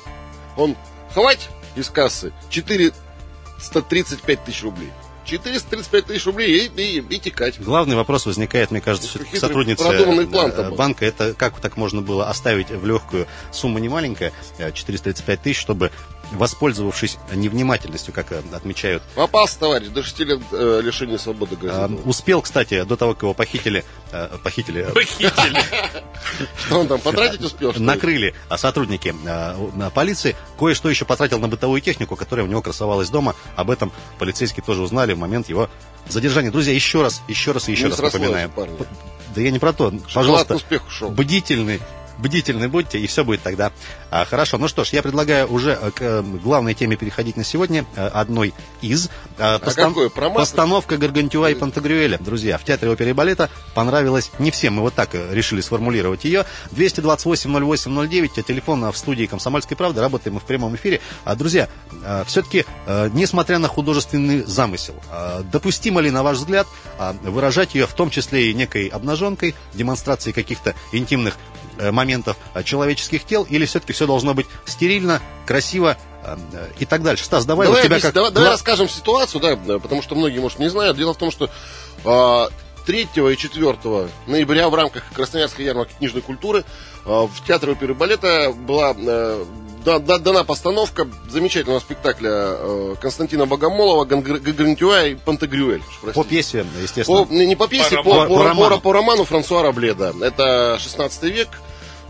он 0.57 0.75
хвать 1.13 1.49
из 1.75 1.89
кассы 1.89 2.33
435 2.49 4.43
тысяч 4.43 4.63
рублей. 4.63 4.89
435 5.25 6.05
тысяч 6.05 6.25
рублей 6.25 6.67
и, 6.67 6.81
и, 6.81 6.99
и 6.99 7.19
текать. 7.19 7.59
Главный 7.59 7.95
вопрос 7.95 8.25
возникает, 8.25 8.71
мне 8.71 8.81
кажется, 8.81 9.07
Ну, 9.07 9.09
все-таки 9.09 9.35
хитрый, 9.35 9.49
сотрудница 9.49 9.83
план 10.31 10.51
э, 10.51 10.71
банка. 10.71 11.05
Это 11.05 11.33
как 11.33 11.59
так 11.59 11.77
можно 11.77 12.01
было 12.01 12.29
оставить 12.29 12.69
в 12.69 12.85
легкую 12.85 13.27
сумму 13.51 13.79
не 13.79 13.89
маленькая, 13.89 14.33
э, 14.57 14.71
435 14.71 15.41
тысяч, 15.41 15.59
чтобы, 15.59 15.91
воспользовавшись 16.31 17.17
невнимательностью, 17.33 18.13
как 18.13 18.31
отмечают, 18.31 19.03
Попался, 19.15 19.59
товарищ, 19.59 19.87
до 19.89 20.01
6 20.03 20.19
лет 20.19 20.39
э, 20.51 20.81
лишения 20.83 21.17
свободы 21.17 21.55
э, 21.55 21.57
грозит. 21.59 22.05
успел, 22.05 22.41
кстати, 22.41 22.83
до 22.83 22.95
того, 22.95 23.13
как 23.13 23.23
его 23.23 23.33
похитили, 23.33 23.83
э, 24.11 24.29
похитили, 24.43 24.81
э, 24.87 24.91
Похитили. 24.91 25.59
Что 26.65 26.79
он 26.79 26.87
там, 26.87 26.99
потратить 26.99 27.41
успел? 27.41 27.73
накрыли 27.77 28.33
а, 28.49 28.57
сотрудники 28.57 29.13
э, 29.25 29.69
на 29.75 29.89
полиции, 29.89 30.35
кое-что 30.57 30.89
еще 30.89 31.05
потратил 31.05 31.39
на 31.39 31.47
бытовую 31.47 31.81
технику, 31.81 32.15
которая 32.15 32.45
у 32.45 32.49
него 32.49 32.61
красовалась 32.61 33.09
дома. 33.09 33.35
Об 33.55 33.69
этом 33.69 33.91
полицейские 34.19 34.63
тоже 34.63 34.81
узнали 34.81 35.13
в 35.13 35.19
момент 35.19 35.49
его 35.49 35.69
задержания. 36.09 36.51
Друзья, 36.51 36.73
еще 36.73 37.01
раз, 37.01 37.21
еще 37.27 37.51
раз 37.51 37.69
и 37.69 37.71
еще 37.73 37.85
Не 37.85 37.89
раз 37.89 37.99
напоминаем. 37.99 38.49
парни. 38.49 38.77
Да 39.35 39.41
я 39.41 39.51
не 39.51 39.59
про 39.59 39.73
то. 39.73 39.91
Пожалуйста, 40.13 40.57
шел. 40.89 41.09
Бдительны, 42.17 42.67
будьте, 42.67 42.99
и 42.99 43.07
все 43.07 43.23
будет 43.23 43.41
тогда 43.41 43.71
а, 44.11 44.25
хорошо. 44.25 44.57
Ну 44.57 44.67
что 44.67 44.83
ж, 44.83 44.89
я 44.89 45.01
предлагаю 45.01 45.51
уже 45.51 45.77
э, 45.79 45.91
к 45.91 46.01
э, 46.01 46.21
главной 46.21 46.73
теме 46.73 46.95
переходить 46.95 47.37
на 47.37 47.43
сегодня, 47.43 47.85
э, 47.95 48.07
одной 48.07 48.53
из. 48.81 49.09
Э, 49.37 49.59
какой? 49.59 50.09
Про? 50.09 50.29
Постановка 50.29 50.97
Гаргантюа 50.97 51.51
и 51.51 51.55
Пантагрюэля. 51.55 52.17
Друзья, 52.19 52.57
в 52.57 52.63
Театре 52.63 52.91
оперы 52.91 53.11
и 53.11 53.13
балета 53.13 53.49
понравилась 53.73 54.31
не 54.39 54.51
всем. 54.51 54.75
Мы 54.75 54.81
вот 54.81 54.93
так 54.93 55.13
решили 55.13 55.61
сформулировать 55.61 56.25
ее. 56.25 56.45
228-08-09, 56.71 58.43
телефон 58.43 58.91
в 58.91 58.97
студии 58.97 59.25
«Комсомольской 59.25 59.77
правды». 59.77 60.01
Работаем 60.01 60.35
мы 60.35 60.39
в 60.39 60.43
прямом 60.43 60.75
эфире. 60.75 61.01
А, 61.25 61.35
Друзья, 61.35 61.67
все-таки, 62.25 62.65
несмотря 63.13 63.59
на 63.59 63.67
художественный 63.67 64.43
замысел, 64.43 64.95
допустимо 65.51 66.01
ли, 66.01 66.09
на 66.11 66.23
ваш 66.23 66.37
взгляд, 66.37 66.67
а, 66.97 67.15
выражать 67.23 67.75
ее 67.75 67.87
в 67.87 67.93
том 67.93 68.09
числе 68.09 68.51
и 68.51 68.53
некой 68.53 68.87
обнаженкой, 68.87 69.55
демонстрацией 69.73 70.33
каких-то 70.33 70.75
интимных 70.91 71.37
моментов 71.91 72.37
э, 72.53 72.63
человеческих 72.63 73.23
тел, 73.23 73.45
или 73.49 73.65
все-таки 73.65 73.93
все 73.93 74.07
должно 74.07 74.33
быть 74.33 74.47
стерильно, 74.65 75.21
красиво 75.45 75.97
э, 76.23 76.37
э, 76.53 76.69
и 76.79 76.85
так 76.85 77.03
дальше. 77.03 77.25
Стас, 77.25 77.45
давай, 77.45 77.67
Давай, 77.67 77.81
у 77.81 77.85
тебя 77.85 77.99
как... 77.99 78.13
давай, 78.13 78.31
давай 78.31 78.49
расскажем 78.49 78.89
ситуацию, 78.89 79.41
да, 79.41 79.79
потому 79.79 80.01
что 80.01 80.15
многие, 80.15 80.39
может, 80.39 80.59
не 80.59 80.69
знают. 80.69 80.97
Дело 80.97 81.13
в 81.13 81.17
том, 81.17 81.31
что 81.31 81.49
а, 82.05 82.49
3 82.85 83.09
и 83.15 83.37
4 83.37 83.77
ноября 84.27 84.69
в 84.69 84.75
рамках 84.75 85.03
Красноярской 85.13 85.65
ярмарки 85.65 85.93
книжной 85.97 86.21
культуры 86.21 86.65
а, 87.05 87.27
в 87.27 87.45
Театре 87.45 87.73
оперы 87.73 87.93
и 87.93 87.95
балета 87.95 88.51
была 88.51 88.93
э, 88.97 89.45
да- 89.85 89.99
да- 89.99 90.17
дана 90.19 90.43
постановка 90.43 91.07
замечательного 91.29 91.79
спектакля 91.79 92.29
э, 92.31 92.95
Константина 93.01 93.45
Богомолова 93.45 94.05
«Гангр- 94.05 94.39
«Гагарантюа» 94.39 95.05
и 95.07 95.15
«Пантагрюэль». 95.15 95.79
Уж 95.81 95.95
По 95.99 96.05
простите. 96.13 96.29
пьесе, 96.29 96.65
естественно. 96.81 97.25
По- 97.25 97.31
не, 97.33 97.45
не 97.45 97.55
по 97.55 97.67
пьесе, 97.67 97.97
По 97.97 98.03
по, 98.03 98.09
роману. 98.11 98.29
по, 98.29 98.35
По 98.35 98.41
ро- 98.41 98.47
роману. 98.47 98.75
по 98.75 98.81
по 98.81 98.93
роману 98.93 99.23
Франсуа 99.25 99.61
Рабле, 99.63 99.93
да. 99.93 100.13
Это 100.21 100.77
16 100.79 101.23
век, 101.23 101.47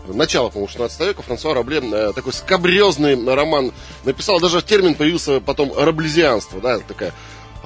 начало, 0.06 0.48
по-моему, 0.50 0.68
16 0.68 1.00
века. 1.00 1.22
Франсуа 1.22 1.54
Рабле 1.54 1.80
э, 1.82 2.12
такой 2.14 2.32
скабрезный 2.32 3.16
роман 3.34 3.72
написал. 4.04 4.40
Даже 4.40 4.62
термин 4.62 4.94
появился 4.94 5.40
потом 5.40 5.72
раблезианство, 5.76 6.60
да, 6.60 6.78
такая 6.78 7.12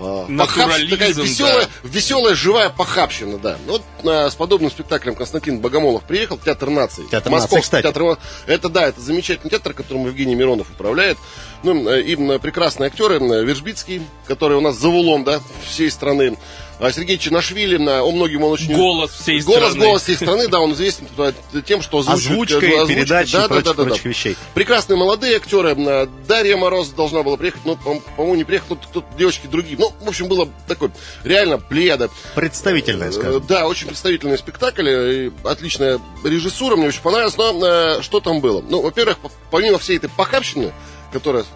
э, 0.01 0.25
Натурализм, 0.29 0.91
такая 0.91 1.13
веселая, 1.13 1.67
да. 1.67 1.89
веселая, 1.89 2.35
живая 2.35 2.69
похабщина, 2.71 3.39
да. 3.39 3.57
Вот 3.67 3.83
э, 4.05 4.31
с 4.31 4.35
подобным 4.35 4.71
спектаклем 4.71 5.15
Константин 5.15 5.61
Богомолов 5.61 6.05
приехал 6.05 6.37
в 6.37 6.45
Театр 6.45 6.71
нации. 6.71 7.03
Театр 7.11 7.31
нации, 7.31 7.43
Московский 7.43 7.63
кстати. 7.63 7.83
театр. 7.85 8.19
Это, 8.47 8.69
да, 8.69 8.87
это 8.87 9.01
замечательный 9.01 9.51
театр, 9.51 9.75
которым 9.75 10.07
Евгений 10.07 10.35
Миронов 10.35 10.71
управляет. 10.71 11.19
Ну, 11.63 11.89
э, 11.89 12.03
и 12.03 12.15
м, 12.15 12.39
прекрасные 12.41 12.87
актеры, 12.89 13.17
м, 13.17 13.45
Вержбицкий, 13.45 14.03
который 14.27 14.57
у 14.57 14.61
нас 14.61 14.77
за 14.77 14.89
улом, 14.89 15.25
да, 15.25 15.41
всей 15.69 15.91
страны, 15.91 16.37
а 16.81 16.93
Сергей 16.93 17.19
Чинашвили, 17.19 17.77
на, 17.77 18.03
о 18.03 18.13
многим 18.13 18.45
он 18.45 18.53
очень... 18.53 18.73
Голос 18.77 19.11
всей 19.11 19.41
Голос, 19.41 19.71
страны. 19.71 19.85
голос 19.87 20.03
всей 20.05 20.15
страны, 20.15 20.47
да, 20.47 20.61
он 20.61 20.75
известен 20.75 21.09
э, 21.19 21.33
тем, 21.67 21.83
что 21.83 21.99
озвучивает, 21.99 22.31
Озвучкой, 22.53 22.69
э, 22.71 22.75
озвучкой, 22.75 22.95
передачей 22.95 23.33
да, 23.33 23.39
и 23.39 23.43
да, 23.43 23.49
прочих, 23.49 23.65
да, 23.65 23.73
да, 23.73 23.77
да. 23.83 23.89
прочих 23.89 24.05
вещей. 24.05 24.37
Прекрасные 24.55 24.97
молодые 24.97 25.37
актеры. 25.39 25.75
Э, 25.77 26.07
Дарья 26.29 26.57
Мороз 26.57 26.91
должна 26.91 27.25
была 27.25 27.37
приехать, 27.37 27.63
но, 27.65 27.75
по- 27.75 27.97
по-моему, 28.17 28.37
не 28.37 28.45
приехала, 28.45 28.77
тут, 28.77 28.93
тут 28.93 29.05
девочки 29.19 29.49
другие. 29.49 29.77
Ну, 29.77 29.93
в 30.01 30.09
общем, 30.09 30.29
было 30.29 30.49
такой 30.69 30.93
реально 31.25 31.59
плеяда. 31.59 32.11
Представительная, 32.37 33.11
скажем. 33.11 33.43
Э, 33.43 33.47
Да, 33.49 33.67
очень 33.67 33.89
представительный 33.89 34.39
спектакль, 34.39 34.89
э, 34.89 35.27
и 35.27 35.33
отличная 35.43 35.99
режиссура, 36.25 36.77
мне 36.77 36.87
очень 36.87 37.03
понравилось, 37.03 37.37
но 37.37 37.59
э, 37.99 38.03
что 38.03 38.21
там 38.21 38.39
было? 38.41 38.63
Ну, 38.69 38.83
во-первых, 38.83 39.19
по- 39.19 39.33
помимо 39.51 39.79
всей 39.81 39.97
этой 39.97 40.09
похабщины, 40.11 40.73
которая 41.13 41.43
э, 41.45 41.47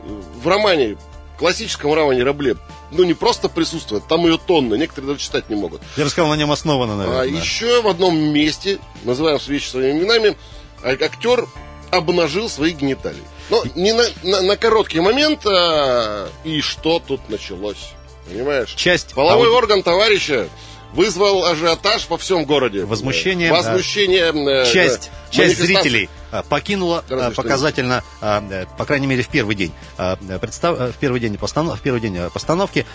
в 0.43 0.47
романе, 0.49 0.97
классическом 1.39 1.93
романе 1.93 2.23
Рабле, 2.23 2.57
ну, 2.91 3.05
не 3.05 3.15
просто 3.15 3.49
присутствует, 3.49 4.07
там 4.07 4.25
ее 4.27 4.39
тонны, 4.39 4.77
некоторые 4.77 5.09
даже 5.15 5.21
читать 5.21 5.49
не 5.51 5.57
могут. 5.57 5.81
Я 5.97 6.05
бы 6.05 6.11
сказал, 6.11 6.31
на 6.31 6.35
нем 6.37 6.53
основано, 6.53 6.95
А 6.95 6.97
наверное. 6.97 7.41
еще 7.41 7.81
в 7.83 7.89
одном 7.89 8.17
месте, 8.19 8.79
называем 9.05 9.39
вещи 9.47 9.69
своими 9.69 9.99
именами, 9.99 10.37
а- 10.83 10.91
актер 10.93 11.47
обнажил 11.91 12.49
свои 12.49 12.73
гениталии. 12.73 13.23
Но 13.51 13.63
не 13.75 13.93
на, 13.93 14.05
на- 14.23 14.41
на 14.43 14.57
короткий 14.57 15.01
момент, 15.01 15.41
а, 15.47 16.29
и 16.45 16.61
что 16.61 16.99
тут 17.07 17.29
началось? 17.29 17.91
Понимаешь? 18.31 18.73
Часть 18.77 19.15
Половой 19.15 19.49
ауди- 19.49 19.57
орган 19.57 19.83
товарища 19.83 20.49
вызвал 20.93 21.45
ажиотаж 21.47 22.07
во 22.09 22.19
всем 22.19 22.45
городе. 22.45 22.85
Возмущение, 22.85 23.49
Э, 23.49 23.53
Возмущение. 23.53 24.33
э, 24.63 24.71
часть, 24.73 25.11
да, 25.31 25.37
часть 25.37 25.59
зрителей 25.59 26.09
а, 26.09 26.22
покинула 26.49 27.05
Да, 27.09 27.17
разве 27.17 27.33
что 27.35 27.43
показательно, 27.43 28.03
э, 28.21 28.67
по 28.79 28.85
крайней 28.85 29.07
мере, 29.07 29.23
в 29.23 29.29
первый 29.29 29.55
день, 29.55 29.73
э, 29.99 30.17
представ- 30.41 30.77
э, 30.79 30.93
в 30.93 30.97
первый 30.97 31.21
день, 31.21 31.35
постанов- 31.35 31.77
в 31.77 31.81
первый 31.81 32.01
день 32.01 32.17
э, 32.19 32.31
постановки. 32.31 32.87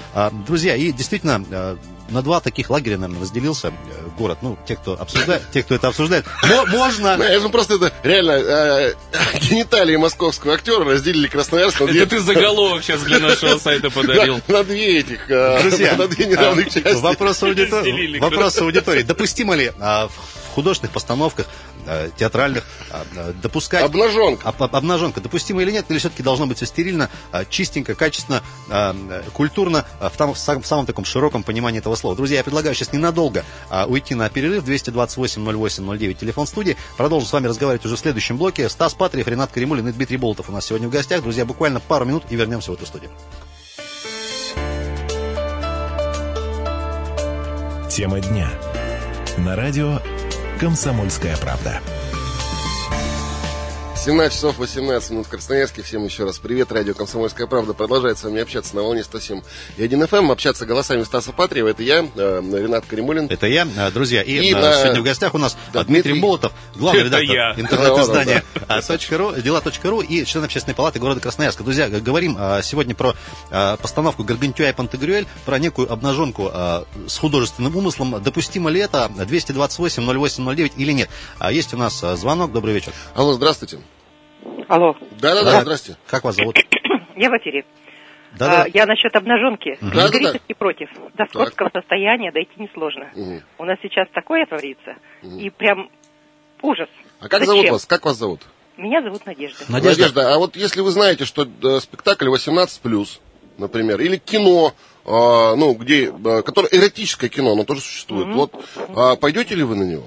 Друзья, 0.48 0.76
и 0.76 0.92
действительно, 0.92 1.44
э, 1.50 1.76
на 2.10 2.22
два 2.22 2.40
таких 2.40 2.70
лагеря, 2.70 2.98
наверное, 2.98 3.22
разделился 3.22 3.68
э, 3.68 3.72
город. 4.18 4.38
Ну, 4.42 4.58
те, 4.66 4.76
кто 4.78 4.94
обсуждает, 4.94 5.44
те, 5.54 5.62
кто 5.64 5.76
это 5.76 5.90
обсуждает. 5.90 6.26
Мо- 6.48 6.66
Можно... 6.68 7.18
Ну 7.42 7.50
просто 7.50 7.76
это 7.76 7.92
реально 8.04 8.32
э, 8.32 8.94
гениталии 9.42 9.96
московского 9.98 10.54
актера 10.54 10.84
разделили 10.86 11.28
Красноярск 11.28 11.82
Это 11.82 12.06
ты 12.08 12.20
заголовок 12.20 12.84
сейчас 12.84 13.02
для 13.02 13.20
нашего 13.20 13.58
сайта 13.60 13.90
подарил. 13.90 14.40
на, 14.48 14.64
две 14.64 15.00
этих, 15.00 15.30
э, 15.30 15.62
Друзья, 15.62 15.96
на 15.98 16.08
две 16.08 16.26
неравных 16.26 16.68
а, 16.68 16.70
части. 16.70 17.02
вопрос, 17.02 17.44
аудитории. 18.62 19.04
Допустимо 19.04 19.56
ли 19.56 19.72
в 19.78 20.12
художественных 20.58 20.92
постановках, 20.92 21.46
а, 21.86 22.10
театральных, 22.18 22.66
а, 22.90 23.06
а, 23.16 23.34
допускать... 23.34 23.84
Обнаженка. 23.84 24.50
Об- 24.50 24.64
об- 24.64 24.76
обнаженка 24.76 25.22
допустимо 25.22 25.62
или 25.62 25.72
нет, 25.72 25.86
или 25.90 26.00
все-таки 26.00 26.24
должно 26.24 26.48
быть 26.48 26.58
все 26.58 26.66
стерильно, 26.66 27.12
чистенько, 27.50 27.94
качественно, 27.94 28.42
э, 28.70 29.22
культурно, 29.34 29.86
в, 30.00 30.18
там- 30.18 30.34
в 30.34 30.38
самом, 30.40 30.64
в 30.64 30.68
самом 30.68 30.86
таком 30.88 31.06
широком 31.06 31.44
понимании 31.44 31.78
этого 31.80 31.96
слова. 31.96 32.16
Друзья, 32.16 32.38
я 32.38 32.44
предлагаю 32.44 32.74
сейчас 32.74 32.92
ненадолго 32.92 33.46
уйти 33.88 34.16
на 34.16 34.30
перерыв. 34.30 34.64
228-08-09, 34.68 36.14
телефон 36.16 36.48
студии. 36.48 36.76
Продолжим 36.98 37.30
с 37.30 37.34
вами 37.34 37.48
разговаривать 37.48 37.86
уже 37.86 37.96
в 37.96 38.00
следующем 38.00 38.38
блоке. 38.38 38.68
Стас 38.70 38.96
Патриев, 38.96 39.28
Ренат 39.28 39.52
Каримулин 39.52 39.88
и 39.88 39.92
Дмитрий 39.92 40.18
Болотов 40.18 40.50
у 40.50 40.52
нас 40.52 40.66
сегодня 40.66 40.88
в 40.88 40.92
гостях. 40.92 41.22
Друзья, 41.22 41.46
буквально 41.46 41.80
пару 41.80 42.06
минут 42.06 42.24
и 42.30 42.36
вернемся 42.36 42.72
в 42.72 42.74
эту 42.74 42.86
студию. 42.86 43.12
Тема 47.90 48.20
дня. 48.20 48.50
На 49.38 49.56
радио 49.56 50.00
«Комсомольская 50.58 51.38
правда». 51.38 51.82
17 54.08 54.34
часов 54.34 54.58
18 54.58 55.10
минут 55.12 55.26
в 55.28 55.30
Красноярске. 55.30 55.82
Всем 55.84 56.06
еще 56.06 56.24
раз 56.24 56.40
привет. 56.40 56.72
Радио 56.72 56.94
«Комсомольская 56.94 57.46
правда» 57.46 57.74
продолжает 57.74 58.18
с 58.18 58.24
вами 58.24 58.40
общаться 58.42 58.74
на 58.74 58.82
волне 58.84 59.04
107 59.04 59.42
и 59.76 59.84
1 59.84 60.04
FM. 60.04 60.32
Общаться 60.32 60.66
голосами 60.66 61.04
Стаса 61.04 61.34
Патриева. 61.34 61.68
Это 61.68 61.84
я, 61.84 62.08
э, 62.16 62.42
Ренат 62.54 62.86
Каримулин. 62.86 63.28
Это 63.30 63.48
я, 63.48 63.68
а, 63.78 63.92
друзья. 63.92 64.22
И, 64.22 64.32
И 64.32 64.54
а, 64.54 64.62
на- 64.62 64.82
сегодня 64.82 65.02
в 65.02 65.04
гостях 65.04 65.36
у 65.36 65.38
нас 65.38 65.58
Да, 65.74 65.84
Дмитрий, 65.84 66.14
Дмитрий. 66.14 66.22
Болотов, 66.22 66.54
главный 66.78 67.02
Это 67.02 67.18
редактор 67.20 67.36
я. 67.36 67.54
интернет-издания 67.58 68.44
.ру, 69.18 69.42
дела.ру 69.42 70.00
и 70.00 70.24
член 70.24 70.46
общественной 70.46 70.76
палаты 70.76 71.00
города 71.00 71.20
Красноярска. 71.20 71.64
Друзья, 71.66 71.90
говорим 71.90 72.38
сегодня 72.64 72.96
про 72.96 73.14
постановку 73.50 74.24
Гаргантюа 74.24 74.70
и 74.70 74.72
Пантагрюэль, 74.74 75.28
про 75.46 75.60
некую 75.60 75.92
обнаженку 75.92 76.50
с 77.08 77.18
художественным 77.18 77.76
умыслом. 77.76 78.24
Допустимо 78.24 78.70
ли 78.70 78.80
это 78.80 79.12
228-08-09 79.18 80.72
или 80.78 80.94
нет? 80.94 81.10
А, 81.40 81.52
Есть 81.52 81.74
у 81.74 81.78
нас 81.78 82.00
звонок. 82.00 82.54
Добрый 82.54 82.74
вечер. 82.74 82.94
Алло, 83.14 83.34
здравствуйте. 83.34 83.80
Алло, 84.68 84.96
Да-да-да, 85.20 85.52
Да. 85.52 85.62
здрасте. 85.62 85.96
Как 86.08 86.24
вас 86.24 86.36
зовут? 86.36 86.58
я 87.16 87.30
в 87.30 87.34
эфире. 87.38 87.66
Да-да. 88.38 88.64
А, 88.64 88.68
я 88.74 88.86
насчет 88.86 89.16
обнаженки. 89.16 89.78
Да-да-да. 89.82 90.08
Категорически 90.08 90.54
против. 90.54 90.90
До 91.16 91.26
скотского 91.26 91.70
состояния 91.74 92.32
дойти 92.32 92.52
несложно. 92.58 93.10
Мгм. 93.16 93.42
У 93.58 93.66
нас 93.66 93.78
сейчас 93.82 94.08
такое 94.14 94.46
творится. 94.46 94.96
И 95.24 95.50
прям 95.50 95.90
ужас. 96.62 96.90
А 97.20 97.30
как 97.30 97.40
Зачем? 97.42 97.56
зовут 97.56 97.70
вас? 97.72 97.86
Как 97.86 98.06
вас 98.06 98.18
зовут? 98.18 98.42
Меня 98.76 99.02
зовут 99.02 99.26
Надежда. 99.26 99.64
Надежда. 99.70 100.36
а 100.36 100.38
вот 100.38 100.56
если 100.56 100.82
вы 100.82 100.92
знаете, 100.92 101.26
что 101.26 101.44
э, 101.64 101.80
спектакль 101.80 102.28
18+, 102.28 103.20
например, 103.58 104.00
или 104.02 104.18
кино, 104.18 104.74
э, 105.04 105.10
ну, 105.56 105.74
где, 105.74 106.12
э, 106.12 106.42
которое 106.44 106.68
эротическое 106.72 107.30
кино, 107.30 107.54
оно 107.54 107.64
тоже 107.64 107.82
существует, 107.82 108.28
вот, 108.36 108.54
а 108.96 109.16
пойдете 109.16 109.56
ли 109.56 109.64
вы 109.64 109.76
на 109.78 109.84
него? 109.84 110.04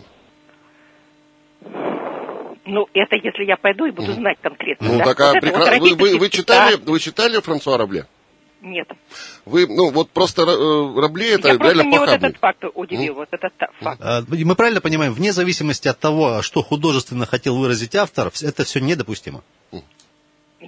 Ну, 2.71 2.89
это 2.95 3.17
если 3.17 3.45
я 3.45 3.57
пойду 3.57 3.85
и 3.87 3.91
буду 3.91 4.13
знать 4.13 4.39
конкретно. 4.41 4.89
Ну, 4.89 4.99
да? 4.99 5.05
так, 5.07 5.19
Вот 5.19 5.27
а 5.35 5.39
это 5.39 5.47
прекра- 5.47 5.79
вот 5.81 5.91
вы, 5.91 5.97
вы, 5.97 6.19
вы 6.19 6.29
читали, 6.31 6.77
вы 6.77 7.01
читали 7.01 7.41
Франсуа 7.41 7.77
Рабле? 7.77 8.07
Нет. 8.63 8.89
Вы, 9.45 9.67
ну, 9.67 9.91
вот 9.91 10.11
просто 10.11 10.43
э, 10.43 11.01
Рабле 11.01 11.33
это 11.33 11.49
я 11.49 11.55
просто 11.55 11.65
реально 11.65 11.85
мне 11.85 11.99
вот 11.99 12.07
похабник. 12.07 12.29
этот 12.29 12.41
факт 12.41 12.65
удивил. 12.75 13.15
Вот 13.15 13.29
этот 13.33 13.53
факт. 13.81 14.01
А, 14.05 14.23
Мы 14.29 14.55
правильно 14.55 14.81
понимаем, 14.81 15.15
вне 15.15 15.33
зависимости 15.33 15.89
от 15.89 15.99
того, 15.99 16.43
что 16.43 16.63
художественно 16.63 17.27
хотел 17.27 17.57
выразить 17.57 17.95
автор, 17.97 18.31
это 18.43 18.65
все 18.65 18.81
недопустимо. 18.81 19.43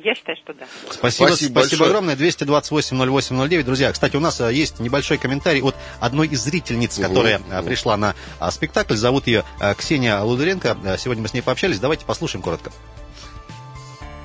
Я 0.05 0.15
считаю, 0.15 0.37
что 0.37 0.53
да. 0.55 0.67
Спасибо, 0.91 1.27
Спасибо 1.27 1.27
спасибо, 1.29 1.55
большое. 1.55 1.87
огромное. 1.87 2.17
228-08-09. 2.17 3.63
Друзья, 3.63 3.93
кстати, 3.93 4.17
у 4.17 4.21
нас 4.21 4.41
а, 4.41 4.51
есть 4.51 4.81
небольшой 4.81 5.19
комментарий 5.19 5.63
от 5.63 5.77
одной 6.01 6.29
из 6.29 6.43
зрительниц, 6.43 6.99
Мгм, 6.99 7.09
которая 7.09 7.41
а, 7.51 7.59
мгм. 7.59 7.67
пришла 7.67 7.97
на 7.97 8.15
а, 8.39 8.51
спектакль. 8.51 8.95
Зовут 8.97 9.27
ее 9.27 9.45
Ксения 9.79 10.19
Лудыренко. 10.21 10.77
А, 10.85 10.97
Сегодня 10.99 11.23
мы 11.23 11.29
с 11.29 11.35
ней 11.35 11.43
пообщались. 11.43 11.79
Давайте 11.79 12.05
послушаем 12.05 12.43
коротко. 12.43 12.73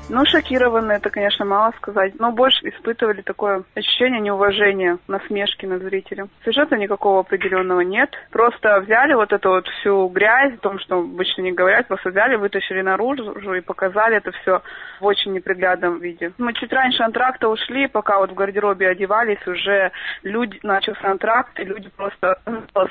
Ну, 0.10 0.26
шокированы, 0.26 0.94
это, 0.94 1.10
конечно, 1.10 1.44
мало 1.44 1.74
сказать. 1.78 2.14
Но 2.20 2.32
больше 2.32 2.70
испытывали 2.70 3.22
такое 3.22 3.64
ощущение 3.76 4.22
неуважения, 4.22 5.00
насмешки 5.08 5.66
над 5.66 5.84
зрителем. 5.84 6.30
Сюжета 6.46 6.78
никакого 6.78 7.20
определенного 7.20 7.82
нет. 7.82 8.10
Просто 8.32 8.80
взяли 8.80 9.14
вот 9.14 9.34
эту 9.34 9.50
вот 9.50 9.68
всю 9.68 10.08
грязь, 10.08 10.54
о 10.54 10.58
том, 10.58 10.80
что 10.80 11.00
обычно 11.00 11.42
не 11.42 11.52
говорят, 11.52 11.88
просто 11.88 12.10
взяли, 12.10 12.36
вытащили 12.36 12.82
наружу 12.82 13.54
и 13.54 13.62
показали 13.62 14.18
это 14.18 14.32
все 14.32 14.62
в 15.02 15.06
очень 15.06 15.34
неприглядном 15.34 16.00
виде. 16.00 16.32
Мы 16.38 16.54
чуть 16.54 16.72
раньше 16.72 17.04
антракта 17.04 17.50
ушли, 17.50 17.88
пока 17.88 18.20
вот 18.20 18.32
в 18.32 18.34
гардеробе 18.34 18.88
одевались, 18.88 19.46
уже 19.46 19.92
люди, 20.24 20.60
начался 20.64 21.12
антракт, 21.12 21.60
и 21.60 21.66
люди 21.66 21.90
просто 21.96 22.40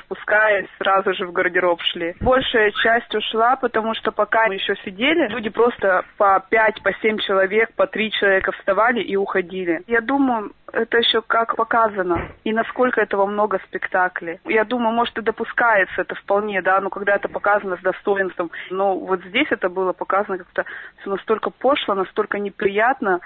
спускаясь, 0.05 0.67
сразу 0.77 1.13
же 1.13 1.25
в 1.25 1.31
гардероб 1.31 1.81
шли. 1.81 2.15
Большая 2.21 2.71
часть 2.71 3.13
ушла, 3.15 3.55
потому 3.55 3.93
что 3.95 4.11
пока 4.11 4.47
мы 4.47 4.55
еще 4.55 4.75
сидели, 4.85 5.27
люди 5.27 5.49
просто 5.49 6.03
по 6.17 6.43
5, 6.49 6.83
по 6.83 6.93
7 6.93 7.06
человек, 7.19 7.73
по 7.73 7.87
3 7.87 8.11
человека 8.11 8.51
вставали 8.51 9.01
и 9.01 9.15
уходили. 9.15 9.83
Я 9.87 10.01
думаю, 10.01 10.51
это 10.73 10.97
еще 10.97 11.21
как 11.21 11.55
показано, 11.55 12.27
и 12.43 12.51
насколько 12.53 12.99
этого 12.99 13.25
много 13.25 13.59
в 13.59 13.63
спектакле. 13.63 14.39
Я 14.45 14.65
думаю, 14.65 14.93
может 14.93 15.17
и 15.17 15.21
допускается 15.21 16.01
это 16.01 16.15
вполне, 16.15 16.61
да, 16.61 16.81
но 16.81 16.89
когда 16.89 17.15
это 17.15 17.29
показано 17.29 17.77
с 17.77 17.81
достоинством. 17.81 18.51
Но 18.69 18.97
вот 18.97 19.23
здесь 19.23 19.47
это 19.51 19.69
было 19.69 19.93
показано 19.93 20.39
как-то 20.39 20.65
настолько 21.05 21.49
пошло, 21.49 21.95
настолько 21.95 22.39
неприятно, 22.39 23.21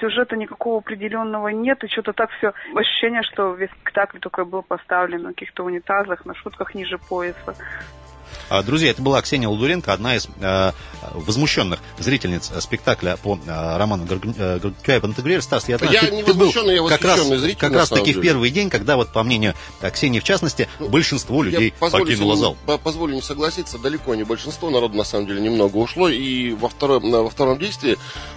сюжета 0.00 0.36
никакого 0.36 0.78
определенного 0.78 1.48
нет, 1.48 1.82
и 1.84 1.88
что-то 1.88 2.12
так 2.12 2.30
все 2.32 2.52
ощущение, 2.74 3.22
что 3.22 3.54
весь 3.54 3.70
спектакль 3.70 4.18
только 4.18 4.44
был 4.44 4.62
поставлен 4.62 5.22
на 5.22 5.28
каких-то 5.28 5.64
унитазах, 5.64 6.24
на 6.24 6.34
шутках 6.34 6.74
ниже 6.74 6.98
пояса. 6.98 7.54
А, 8.48 8.62
Друзья, 8.62 8.90
это 8.90 9.02
была 9.02 9.20
Ксения 9.22 9.48
Лудуренко, 9.48 9.92
одна 9.92 10.16
из 10.16 10.28
э, 10.40 10.72
возмущенных 11.14 11.80
зрительниц 11.98 12.50
э, 12.54 12.60
спектакля 12.60 13.16
по 13.22 13.38
э, 13.46 13.76
роману 13.76 14.04
Гаргантюа 14.04 14.96
и 14.96 15.00
Пантагрюэль. 15.00 15.42
Стас, 15.42 15.68
я 15.68 15.78
знаю, 15.78 15.92
Я 15.92 16.00
ты, 16.02 16.10
не 16.10 16.22
ты 16.22 16.34
был 16.34 16.52
я 16.52 16.88
как 16.88 17.04
раз, 17.04 17.20
зритель, 17.26 17.58
как 17.58 17.72
раз 17.72 17.88
таки 17.88 18.12
в 18.12 18.20
первый 18.20 18.50
день, 18.50 18.70
когда, 18.70 18.96
вот 18.96 19.12
по 19.12 19.22
мнению 19.22 19.54
э, 19.80 19.90
Ксении 19.90 20.20
в 20.20 20.24
частности, 20.24 20.68
большинство 20.80 21.42
людей 21.42 21.74
позволю 21.78 22.04
покинуло 22.06 22.36
зал. 22.36 22.56
по- 22.66 22.78
Позволю 22.78 23.14
не 23.14 23.22
согласиться, 23.22 23.78
далеко 23.78 24.14
не 24.14 24.24
большинство, 24.24 24.70
народу 24.70 24.96
на 24.96 25.04
самом 25.04 25.26
деле 25.26 25.40
немного 25.40 25.76
ушло, 25.76 26.08
и 26.08 26.52
во, 26.52 26.68
второй, 26.68 27.00
на- 27.00 27.22
во 27.22 27.30
втором 27.30 27.58
действии 27.58 27.96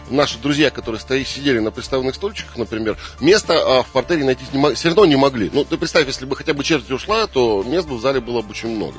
наши 0.09 0.37
друзья, 0.37 0.69
которые 0.69 1.01
стояли, 1.01 1.23
сидели 1.23 1.59
на 1.59 1.71
приставных 1.71 2.15
стульчиках, 2.15 2.57
например, 2.57 2.97
места 3.19 3.53
а, 3.79 3.83
в 3.83 3.87
портере 3.87 4.23
найти 4.23 4.43
не 4.53 4.75
все 4.75 4.89
равно 4.89 5.05
не 5.05 5.15
могли. 5.15 5.49
Ну, 5.53 5.65
ты 5.65 5.77
представь, 5.77 6.07
если 6.07 6.25
бы 6.25 6.35
хотя 6.35 6.53
бы 6.53 6.63
четверть 6.63 6.91
ушла, 6.91 7.27
то 7.27 7.63
мест 7.63 7.87
бы 7.87 7.97
в 7.97 8.01
зале 8.01 8.19
было 8.21 8.41
бы 8.41 8.51
очень 8.51 8.69
много. 8.69 8.95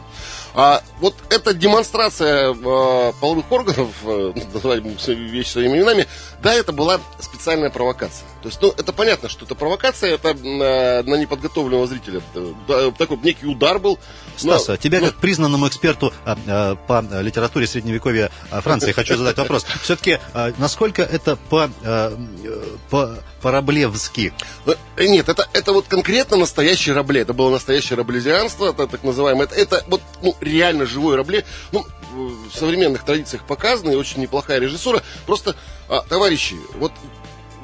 А 0.59 0.83
вот 1.01 1.15
эта 1.29 1.53
демонстрация 1.53 2.55
э, 2.55 3.13
половых 3.21 3.53
органов, 3.53 3.91
э, 4.05 4.33
называем 4.55 4.97
вещи 5.07 5.51
своими 5.51 5.77
именами, 5.77 6.07
да, 6.43 6.55
это 6.55 6.73
была 6.73 6.99
специальная 7.21 7.69
провокация. 7.69 8.27
То 8.47 8.51
есть, 8.51 8.63
ну, 8.63 8.73
это 8.77 8.93
понятно, 8.93 9.29
что 9.29 9.45
это 9.45 9.57
провокация, 9.57 10.15
это 10.15 10.29
э, 10.29 11.03
на 11.03 11.17
неподготовленного 11.17 11.89
зрителя. 11.89 12.23
Э, 12.37 12.53
да, 12.69 12.91
такой 12.93 13.17
некий 13.17 13.45
удар 13.45 13.81
был. 13.81 13.99
Но- 14.45 14.57
Стас, 14.57 14.69
а 14.69 14.77
тебе 14.77 15.01
ну, 15.01 15.07
как 15.07 15.17
признанному 15.17 15.67
эксперту 15.67 16.13
а, 16.25 16.39
а, 16.47 16.77
по 16.77 16.99
а, 16.99 17.23
литературе 17.23 17.67
средневековья 17.67 18.31
а, 18.53 18.61
Франции 18.61 18.93
хочу 18.93 19.17
задать 19.17 19.37
вопрос. 19.37 19.67
Все-таки 19.83 20.21
насколько 20.59 21.03
это 21.03 21.35
по, 21.35 21.69
а, 21.83 22.17
э, 22.45 22.77
по 22.89 23.19
по-раблевски? 23.43 24.33
Э, 24.67 24.75
Нет, 25.07 25.29
это, 25.29 25.49
это 25.53 25.73
вот 25.73 25.87
конкретно 25.89 26.37
настоящий 26.37 26.93
рабле. 26.93 27.23
Это 27.23 27.33
было 27.33 27.51
настоящее 27.51 27.97
раблезианство, 27.97 28.71
это 28.71 28.87
так 28.87 29.03
называемое. 29.03 29.47
Это, 29.47 29.57
это 29.57 29.85
вот 29.89 30.03
ну, 30.23 30.37
реально 30.41 30.87
живой 30.87 31.17
рабле. 31.17 31.45
Ну, 31.73 31.85
в 32.13 32.57
современных 32.57 33.05
традициях 33.05 33.45
показано, 33.45 33.91
и 33.91 33.97
очень 33.97 34.21
неплохая 34.21 34.59
режиссура. 34.59 35.03
Просто, 35.27 35.55
а, 35.89 36.03
товарищи, 36.09 36.57
вот 36.75 36.93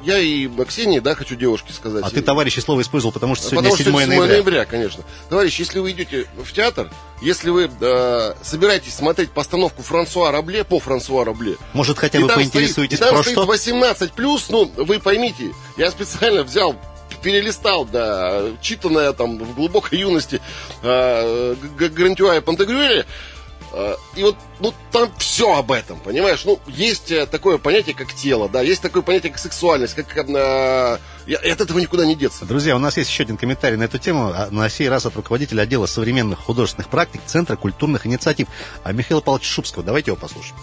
я 0.03 0.19
и 0.19 0.47
Ксении, 0.65 0.99
да, 0.99 1.15
хочу 1.15 1.35
девушке 1.35 1.73
сказать. 1.73 2.03
А 2.03 2.09
ты, 2.09 2.21
товарищи, 2.21 2.59
слово 2.59 2.81
использовал, 2.81 3.11
потому 3.11 3.35
что 3.35 3.49
сегодня 3.49 3.69
Потому 3.69 3.75
что 3.75 3.83
7 3.83 3.91
сегодня 3.91 4.07
7 4.07 4.19
ноября. 4.19 4.33
ноября, 4.33 4.65
конечно. 4.65 5.03
Товарищи, 5.29 5.61
если 5.61 5.79
вы 5.79 5.91
идете 5.91 6.27
в 6.37 6.51
театр, 6.51 6.89
если 7.21 7.49
вы 7.49 7.69
э, 7.79 8.33
собираетесь 8.41 8.95
смотреть 8.95 9.31
постановку 9.31 9.81
Франсуа 9.81 10.31
Рабле 10.31 10.63
по 10.63 10.79
Франсуа 10.79 11.25
Рабле, 11.25 11.55
Может, 11.73 11.97
хотя 11.97 12.19
бы 12.19 12.27
поинтересуетесь, 12.27 12.73
стоит, 12.73 12.93
и 12.93 12.97
там 12.97 13.15
про 13.15 13.23
стоит 13.23 13.35
что? 13.35 13.45
18 13.45 14.13
плюс, 14.13 14.49
ну, 14.49 14.71
вы 14.77 14.99
поймите, 14.99 15.53
я 15.77 15.89
специально 15.91 16.43
взял 16.43 16.75
перелистал, 17.21 17.85
да, 17.85 18.43
читанное 18.61 19.13
там 19.13 19.39
в 19.39 19.55
глубокой 19.55 19.99
юности 19.99 20.41
э, 20.83 21.55
Грантюа 21.77 22.37
и 22.37 22.41
Пантагрюэля, 22.41 23.05
и 24.15 24.21
вот 24.21 24.35
ну, 24.59 24.73
там 24.91 25.11
все 25.17 25.55
об 25.55 25.71
этом, 25.71 25.99
понимаешь? 25.99 26.45
Ну, 26.45 26.59
есть 26.67 27.11
э, 27.11 27.25
такое 27.25 27.57
понятие, 27.57 27.95
как 27.95 28.13
тело, 28.13 28.47
да, 28.47 28.61
есть 28.61 28.81
такое 28.81 29.01
понятие, 29.01 29.31
как 29.31 29.41
сексуальность, 29.41 29.95
как... 29.95 30.15
э, 30.15 30.99
и 31.25 31.33
от 31.33 31.61
этого 31.61 31.79
никуда 31.79 32.05
не 32.05 32.15
деться. 32.15 32.45
Друзья, 32.45 32.75
у 32.75 32.79
нас 32.79 32.97
есть 32.97 33.09
еще 33.09 33.23
один 33.23 33.37
комментарий 33.37 33.77
на 33.77 33.83
эту 33.83 33.97
тему, 33.97 34.31
а 34.35 34.49
на 34.51 34.69
сей 34.69 34.89
раз 34.89 35.05
от 35.05 35.15
руководителя 35.15 35.63
отдела 35.63 35.87
современных 35.87 36.39
художественных 36.39 36.89
практик 36.89 37.21
Центра 37.25 37.55
культурных 37.55 38.05
инициатив 38.05 38.47
а 38.83 38.91
Михаила 38.91 39.21
Павловича 39.21 39.49
Шубского. 39.49 39.83
Давайте 39.83 40.11
его 40.11 40.17
послушаем. 40.17 40.55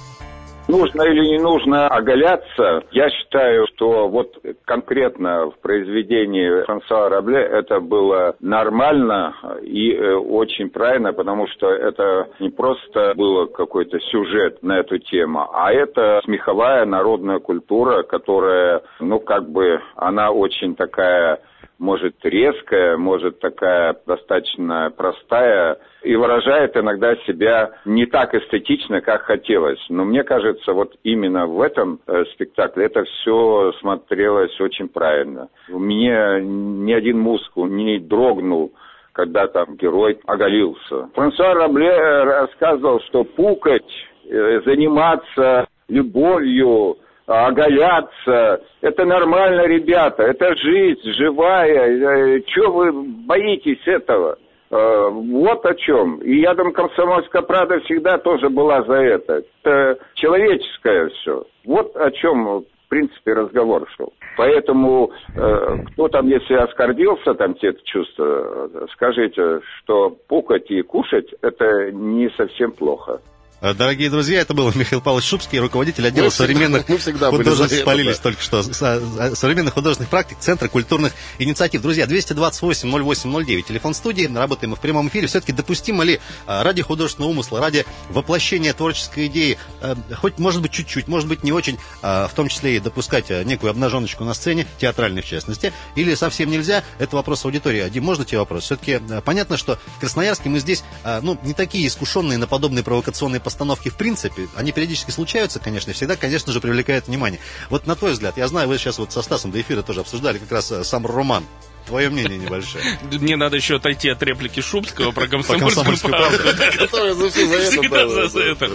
Нужно 0.71 1.03
или 1.03 1.27
не 1.27 1.39
нужно 1.39 1.89
оголяться, 1.89 2.85
я 2.93 3.11
считаю, 3.11 3.67
что 3.75 4.09
вот 4.09 4.39
конкретно 4.65 5.51
в 5.51 5.59
произведении 5.61 6.65
Франсуа 6.65 7.09
Рабле 7.09 7.41
это 7.41 7.81
было 7.81 8.37
нормально 8.41 9.35
и 9.63 9.93
э, 9.93 10.15
очень 10.15 10.71
правильно, 10.71 11.13
потому 11.13 11.49
что 11.49 11.69
это 11.69 12.29
не 12.39 12.51
просто 12.51 13.15
было 13.17 13.47
какой-то 13.47 13.99
сюжет 13.99 14.63
на 14.63 14.79
эту 14.79 14.99
тему, 14.99 15.49
а 15.53 15.73
это 15.73 16.21
смеховая 16.25 16.85
народная 16.85 17.41
культура, 17.41 18.03
которая, 18.03 18.83
ну, 19.01 19.19
как 19.19 19.51
бы, 19.51 19.81
она 19.97 20.31
очень 20.31 20.77
такая 20.77 21.41
может 21.81 22.15
резкая, 22.23 22.97
может 22.99 23.41
такая 23.41 23.97
достаточно 24.07 24.93
простая 24.97 25.79
и 26.03 26.15
выражает 26.15 26.77
иногда 26.77 27.17
себя 27.27 27.71
не 27.87 28.07
так 28.07 28.35
эстетично, 28.35 29.01
как 29.01 29.23
хотелось. 29.23 29.81
Но 29.89 30.05
мне 30.05 30.23
кажется, 30.23 30.73
вот 30.75 30.95
именно 31.03 31.47
в 31.47 31.61
этом 31.61 31.99
э, 32.07 32.25
спектакле 32.35 32.85
это 32.85 33.05
все 33.05 33.73
смотрелось 33.81 34.61
очень 34.61 34.89
правильно. 34.89 35.49
Меня 35.69 36.39
ни 36.41 36.93
один 36.93 37.19
мускул 37.19 37.67
не 37.67 37.99
дрогнул 37.99 38.73
когда 39.13 39.49
там 39.49 39.77
герой 39.77 40.19
оголился. 40.25 41.09
Франсуа 41.15 41.53
Рабле 41.53 42.23
рассказывал, 42.23 43.01
что 43.09 43.25
пукать, 43.25 43.83
э, 44.25 44.61
заниматься 44.65 45.67
любовью, 45.89 46.97
оголяться. 47.31 48.63
Это 48.81 49.05
нормально, 49.05 49.67
ребята, 49.67 50.25
это 50.25 50.57
жизнь 50.57 51.13
живая. 51.13 52.41
Чего 52.43 52.73
вы 52.73 52.93
боитесь 52.93 53.87
этого? 53.87 54.37
Э, 54.71 55.09
Вот 55.11 55.65
о 55.67 55.75
чем. 55.75 56.19
И 56.19 56.41
я 56.41 56.55
думаю, 56.55 56.73
комсомольская 56.73 57.43
правда 57.43 57.81
всегда 57.81 58.19
тоже 58.19 58.49
была 58.49 58.83
за 58.83 58.95
это. 58.95 59.43
Это 59.63 59.99
человеческое 60.15 61.09
все. 61.09 61.45
Вот 61.65 61.97
о 61.97 62.11
чем, 62.13 62.61
в 62.61 62.89
принципе, 62.89 63.33
разговор 63.35 63.89
шел. 63.97 64.13
Поэтому 64.37 65.11
э, 65.37 65.77
кто 65.93 66.09
там, 66.09 66.29
если 66.29 66.55
оскорбился, 66.55 67.35
там 67.35 67.55
те 67.55 67.75
чувства, 67.85 68.69
э, 68.73 68.87
скажите, 68.93 69.61
что 69.79 70.11
пукать 70.29 70.71
и 70.71 70.83
кушать 70.83 71.33
это 71.43 71.91
не 71.93 72.31
совсем 72.31 72.73
плохо. 72.73 73.21
Э, 73.63 73.75
Дорогие 73.75 74.09
друзья, 74.09 74.41
это 74.41 74.55
был 74.55 74.73
Михаил 74.75 75.03
Павлович 75.03 75.27
Шубский, 75.29 75.59
руководитель 75.61 76.07
отдела 76.07 76.25
Мы 76.25 76.31
всегда- 76.31 76.45
современных 76.47 76.89
мы 76.89 76.97
всегда 76.97 77.31
художественных, 77.31 77.83
спалились 77.83 78.17
да. 78.17 78.23
только 78.23 78.43
что, 78.43 78.63
с- 78.63 78.83
а, 78.83 79.33
современных 79.35 79.75
художественных 79.75 80.09
практик 80.09 80.39
Центра 80.41 80.67
культурных 80.69 81.13
инициатив. 81.39 81.83
Друзья, 81.83 82.07
228-08-09, 82.07 83.63
телефон 83.67 83.93
студии, 83.93 84.25
работаем 84.35 84.71
мы 84.71 84.77
в 84.77 84.81
прямом 84.81 85.09
эфире. 85.09 85.27
Все-таки 85.27 85.53
допустимо 85.53 86.05
ли 86.05 86.21
а, 86.47 86.63
ради 86.65 86.81
художественного 86.81 87.33
умысла, 87.33 87.61
ради 87.61 87.85
воплощения 88.09 88.73
творческой 88.73 89.27
идеи, 89.27 89.59
а, 89.83 89.95
хоть, 90.17 90.39
может 90.39 90.63
быть, 90.63 90.73
чуть-чуть, 90.73 91.07
может 91.07 91.29
быть, 91.29 91.45
не 91.45 91.53
очень, 91.53 91.79
а, 92.01 92.29
в 92.29 92.33
том 92.33 92.49
числе 92.49 92.77
и 92.77 92.81
допускать 92.81 93.31
а, 93.31 93.45
некую 93.45 93.71
обнаженочку 93.73 94.25
на 94.25 94.33
сцене, 94.33 94.67
театральной 94.79 95.21
в 95.21 95.27
частности, 95.27 95.75
или 95.97 96.15
совсем 96.15 96.51
нельзя? 96.51 96.83
Это 96.99 97.15
вопрос 97.15 97.45
аудитории. 97.45 97.87
Дим, 97.91 98.05
можно 98.05 98.25
тебе 98.25 98.39
вопрос? 98.39 98.65
Все-таки 98.65 99.01
понятно, 99.25 99.59
что 99.59 99.79
в 99.97 100.01
Красноярске 100.01 100.49
мы 100.49 100.61
здесь, 100.61 100.83
а, 101.05 101.21
ну, 101.23 101.39
не 101.43 101.53
такие 101.53 101.87
искушенные 101.87 102.39
на 102.39 102.47
подобные 102.47 102.83
провокационные 102.83 103.41
постановки 103.51 103.89
в 103.89 103.97
принципе. 103.97 104.47
Они 104.55 104.71
периодически 104.71 105.11
случаются, 105.11 105.59
конечно, 105.59 105.91
и 105.91 105.95
всегда, 105.95 106.15
конечно 106.15 106.53
же, 106.53 106.61
привлекают 106.61 107.09
внимание. 107.09 107.41
Вот 107.69 107.87
на 107.87 107.97
твой 107.97 108.13
взгляд, 108.13 108.37
я 108.39 108.47
знаю, 108.47 108.69
вы 108.69 108.79
сейчас 108.79 108.99
вот 108.99 109.13
со 109.13 109.23
Стасом 109.23 109.51
до 109.51 109.61
эфира 109.61 109.83
тоже 109.83 110.01
обсуждали 110.01 110.39
как 110.39 110.53
раз 110.53 110.71
э, 110.71 110.85
сам 110.85 111.05
роман. 111.07 111.45
Твое 111.87 112.11
мнение 112.11 112.39
небольшое. 112.39 112.85
Мне 113.11 113.37
надо 113.37 113.57
еще 113.57 113.77
отойти 113.77 114.11
от 114.11 114.23
реплики 114.23 114.61
Шубского 114.61 115.11
про 115.11 115.27
комсомольскую 115.27 115.75
«Комсомольскую 115.75 116.13
правду. 116.13 116.39
Который 116.79 117.15
за 117.15 117.31
все 117.31 117.47
за 117.47 117.55
это. 117.57 117.71
Всегда 117.71 118.07
да, 118.07 118.29
за, 118.29 118.41
это. 118.41 118.71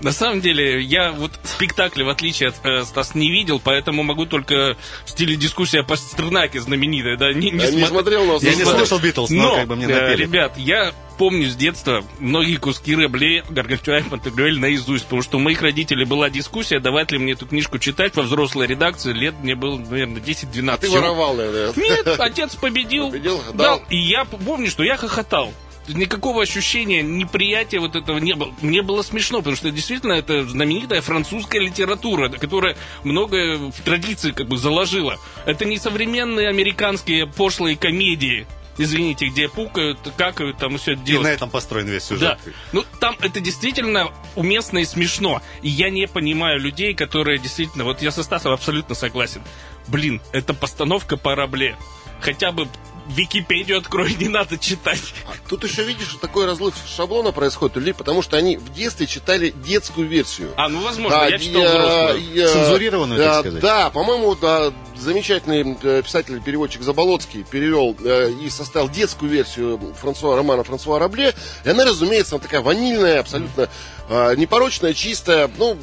На 0.00 0.12
самом 0.12 0.40
деле, 0.42 0.82
я 0.82 1.12
вот 1.12 1.30
спектакли, 1.44 2.02
в 2.02 2.08
отличие 2.10 2.50
от 2.50 2.56
э, 2.64 2.84
Стас, 2.84 3.14
не 3.14 3.30
видел, 3.30 3.60
поэтому 3.64 4.02
могу 4.02 4.26
только 4.26 4.76
в 5.06 5.10
стиле 5.10 5.36
дискуссия 5.36 5.82
по 5.82 5.96
Стернаке 5.96 6.60
знаменитой, 6.60 7.16
Я 7.16 7.32
не 7.34 7.52
смо- 7.52 7.86
смотрел, 7.86 8.24
но... 8.26 8.38
Я 8.42 8.54
не 8.54 8.64
знаю. 8.64 8.78
слушал 8.78 8.98
Битлз, 8.98 9.30
но 9.30 9.42
но, 9.42 9.56
как 9.56 9.68
бы 9.68 9.76
мне 9.76 9.86
э, 9.86 10.00
напели. 10.00 10.22
ребят, 10.24 10.58
я 10.58 10.92
помню 11.20 11.50
с 11.50 11.54
детства 11.54 12.02
многие 12.18 12.56
куски 12.56 12.96
Ребле, 12.96 13.44
Гаргантюа 13.50 13.98
и 13.98 14.02
Пантагрюэль 14.04 14.58
наизусть, 14.58 15.04
потому 15.04 15.20
что 15.20 15.36
у 15.36 15.40
моих 15.40 15.60
родителей 15.60 16.06
была 16.06 16.30
дискуссия, 16.30 16.80
давать 16.80 17.12
ли 17.12 17.18
мне 17.18 17.34
эту 17.34 17.46
книжку 17.46 17.78
читать 17.78 18.16
во 18.16 18.22
взрослой 18.22 18.66
редакции, 18.66 19.12
лет 19.12 19.34
мне 19.42 19.54
было, 19.54 19.76
наверное, 19.76 20.22
10-12. 20.22 20.70
А 20.70 20.78
ты 20.78 20.88
воровал, 20.88 21.34
наверное. 21.34 21.74
Нет, 21.76 22.06
отец 22.18 22.56
победил. 22.56 23.10
Победил, 23.10 23.38
дал. 23.52 23.54
дал. 23.54 23.82
И 23.90 23.98
я 23.98 24.24
помню, 24.24 24.70
что 24.70 24.82
я 24.82 24.96
хохотал. 24.96 25.52
Никакого 25.88 26.40
ощущения 26.40 27.02
неприятия 27.02 27.80
вот 27.80 27.96
этого 27.96 28.16
не 28.16 28.32
было. 28.32 28.54
Мне 28.62 28.80
было 28.80 29.02
смешно, 29.02 29.40
потому 29.40 29.56
что 29.56 29.70
действительно 29.70 30.14
это 30.14 30.44
знаменитая 30.48 31.02
французская 31.02 31.60
литература, 31.60 32.30
которая 32.30 32.78
многое 33.04 33.58
в 33.58 33.78
традиции 33.82 34.30
как 34.30 34.48
бы 34.48 34.56
заложила. 34.56 35.18
Это 35.44 35.66
не 35.66 35.76
современные 35.76 36.48
американские 36.48 37.26
пошлые 37.26 37.76
комедии, 37.76 38.46
извините, 38.82 39.26
где 39.26 39.48
пукают, 39.48 39.98
какают, 40.16 40.58
там 40.58 40.76
все 40.78 40.92
это 40.92 41.02
И 41.02 41.04
делают. 41.04 41.24
на 41.24 41.32
этом 41.32 41.50
построен 41.50 41.86
весь 41.86 42.04
сюжет. 42.04 42.38
Да. 42.44 42.52
Ну, 42.72 42.84
там 43.00 43.16
это 43.20 43.40
действительно 43.40 44.10
уместно 44.36 44.78
и 44.78 44.84
смешно. 44.84 45.42
И 45.62 45.68
я 45.68 45.90
не 45.90 46.06
понимаю 46.08 46.58
людей, 46.60 46.94
которые 46.94 47.38
действительно... 47.38 47.84
Вот 47.84 48.02
я 48.02 48.10
со 48.10 48.22
Стасом 48.22 48.52
абсолютно 48.52 48.94
согласен. 48.94 49.42
Блин, 49.88 50.20
это 50.32 50.54
постановка 50.54 51.16
по 51.16 51.34
рабле. 51.34 51.76
Хотя 52.20 52.52
бы 52.52 52.68
Википедию 53.14 53.78
открой, 53.78 54.14
не 54.14 54.28
надо 54.28 54.56
читать. 54.58 55.00
Тут 55.48 55.64
еще 55.64 55.82
видишь, 55.82 56.16
такой 56.20 56.46
разлив 56.46 56.74
шаблона 56.96 57.32
происходит 57.32 57.76
у 57.76 57.80
людей, 57.80 57.94
потому 57.94 58.22
что 58.22 58.36
они 58.36 58.56
в 58.56 58.72
детстве 58.72 59.06
читали 59.06 59.50
детскую 59.64 60.06
версию. 60.08 60.52
А, 60.56 60.68
ну, 60.68 60.80
возможно, 60.82 61.18
Да, 61.18 61.26
я 61.26 61.38
читал 61.38 61.62
я- 61.62 61.68
взрослую. 61.70 62.34
я- 62.34 62.48
Цензурированную, 62.48 63.18
да, 63.18 63.26
так 63.34 63.40
сказать. 63.40 63.60
Да, 63.62 63.90
по-моему, 63.90 64.34
да, 64.36 64.72
замечательный 64.96 65.76
э, 65.82 66.02
писатель 66.02 66.36
и 66.36 66.40
переводчик 66.40 66.82
Заболоцкий 66.82 67.42
перевел 67.44 67.96
э, 68.04 68.30
и 68.30 68.48
составил 68.50 68.88
детскую 68.88 69.30
версию 69.30 69.80
Франсуа 70.00 70.36
романа 70.36 70.62
Франсуа 70.62 70.98
Рабле. 70.98 71.34
И 71.64 71.68
она, 71.68 71.84
разумеется, 71.84 72.36
она 72.36 72.42
такая 72.42 72.60
ванильная, 72.60 73.20
абсолютно 73.20 73.68
э, 74.08 74.34
непорочная, 74.36 74.94
чистая. 74.94 75.50
Ну, 75.58 75.76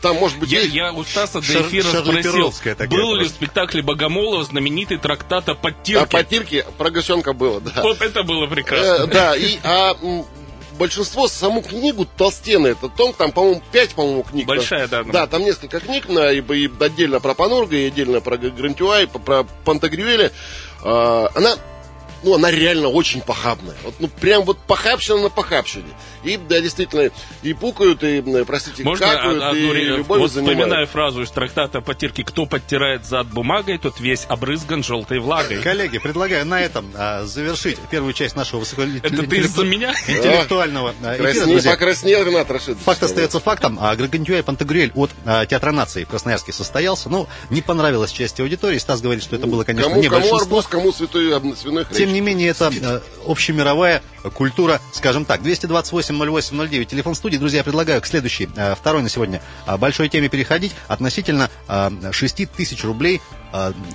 там, 0.00 0.16
может 0.16 0.38
быть, 0.38 0.50
Я, 0.50 0.60
есть- 0.60 0.74
я 0.74 0.92
у 0.92 1.04
Стаса 1.04 1.40
Шар- 1.40 1.62
до 1.62 1.68
эфира 1.68 2.02
спросил, 2.02 2.52
был 2.88 3.14
ли 3.16 3.24
в 3.24 3.28
спектакле 3.28 3.82
Богомолова 3.82 4.44
знаменитый 4.44 4.98
трактат 4.98 5.48
о 5.48 5.52
А 5.52 5.54
подтирке? 5.54 6.06
по 6.06 6.24
Тирке 6.24 6.66
про 6.76 6.90
Гасенка 6.90 7.32
было, 7.32 7.60
да. 7.60 7.72
Вот 7.82 8.00
это 8.02 8.22
было 8.22 8.46
прекрасно. 8.46 9.04
Э, 9.04 9.06
да, 9.06 9.36
и 9.36 9.58
а, 9.64 9.96
большинство 10.78 11.28
саму 11.28 11.62
книгу 11.62 12.06
толстенная, 12.16 12.72
это 12.72 12.88
том, 12.88 13.12
там, 13.12 13.32
по-моему, 13.32 13.62
5, 13.72 13.90
по-моему, 13.94 14.22
книг. 14.22 14.46
Большая, 14.46 14.88
да. 14.88 15.02
да. 15.02 15.12
Да, 15.12 15.26
там 15.26 15.42
несколько 15.44 15.80
книг, 15.80 16.08
на, 16.08 16.30
и, 16.30 16.40
и 16.40 16.70
отдельно 16.80 17.20
про 17.20 17.34
Панурга, 17.34 17.76
и 17.76 17.86
отдельно 17.88 18.20
про 18.20 18.36
Грантюа, 18.36 19.02
и 19.02 19.06
про 19.06 19.44
Пантагрюэля. 19.64 20.32
А, 20.82 21.30
она 21.34 21.56
ну, 22.22 22.34
она 22.34 22.50
реально 22.50 22.88
очень 22.88 23.20
похабная. 23.20 23.76
Вот, 23.84 23.94
ну, 23.98 24.08
прям 24.08 24.44
вот 24.44 24.58
похабщина 24.58 25.18
на 25.18 25.28
похабщине. 25.28 25.88
И, 26.24 26.36
да, 26.36 26.60
действительно, 26.60 27.10
и 27.42 27.52
пукают, 27.52 28.02
и, 28.02 28.20
простите, 28.46 28.82
Можно 28.82 29.06
какают, 29.06 29.42
одну, 29.42 29.58
и 29.58 29.72
ре- 29.72 29.84
любовью 29.84 30.22
вот 30.22 30.32
занимают. 30.32 30.58
вспоминаю 30.58 30.86
фразу 30.86 31.22
из 31.22 31.30
трактата 31.30 31.80
Потирки 31.80 32.22
«Кто 32.22 32.46
подтирает 32.46 33.06
зад 33.06 33.28
бумагой, 33.28 33.78
тот 33.78 34.00
весь 34.00 34.26
обрызган 34.28 34.82
желтой 34.82 35.20
влагой». 35.20 35.62
Коллеги, 35.62 35.98
предлагаю 35.98 36.44
на 36.44 36.60
этом 36.60 36.90
а, 36.94 37.24
завершить 37.24 37.78
первую 37.90 38.12
часть 38.12 38.34
нашего 38.36 38.62
Это 38.62 39.22
ты 39.26 39.36
из-за 39.38 39.64
меня? 39.64 39.94
интеллектуального 40.06 40.94
а, 41.02 41.14
эфира, 41.16 41.70
покраснел 41.70 42.24
Ренат 42.24 42.50
Рашидович. 42.50 42.82
Факт 42.84 43.02
остается 43.02 43.40
фактом. 43.40 43.78
А 43.80 43.94
Грагантюа 43.94 44.38
и 44.38 44.42
Пантагрюэль 44.42 44.92
от 44.94 45.10
а, 45.24 45.46
Театра 45.46 45.72
нации 45.72 46.04
в 46.04 46.08
Красноярске 46.08 46.52
состоялся. 46.52 47.08
Ну, 47.08 47.28
не 47.50 47.62
понравилось 47.62 48.10
части 48.10 48.40
аудитории. 48.40 48.78
Стас 48.78 49.00
говорит, 49.00 49.22
что 49.22 49.36
это 49.36 49.46
было, 49.46 49.64
конечно, 49.64 49.88
кому, 49.88 50.02
не 50.02 50.08
кому 50.08 50.20
большинство. 50.20 50.44
арбуз, 50.44 50.66
кому 50.66 50.92
святой, 50.92 51.30
свиной 51.56 51.84
хлеб. 51.84 52.07
Тем 52.08 52.14
не 52.14 52.22
менее, 52.22 52.48
это 52.48 52.72
э, 52.74 53.00
общемировая 53.26 54.02
культура, 54.32 54.80
скажем 54.94 55.26
так. 55.26 55.42
228-08-09, 55.42 56.86
телефон 56.86 57.14
студии. 57.14 57.36
Друзья, 57.36 57.58
я 57.58 57.64
предлагаю 57.64 58.00
к 58.00 58.06
следующей, 58.06 58.48
э, 58.56 58.74
второй 58.74 59.02
на 59.02 59.10
сегодня 59.10 59.42
э, 59.66 59.76
большой 59.76 60.08
теме 60.08 60.30
переходить 60.30 60.72
относительно 60.86 61.50
э, 61.68 61.90
6 62.10 62.50
тысяч 62.50 62.82
рублей 62.82 63.20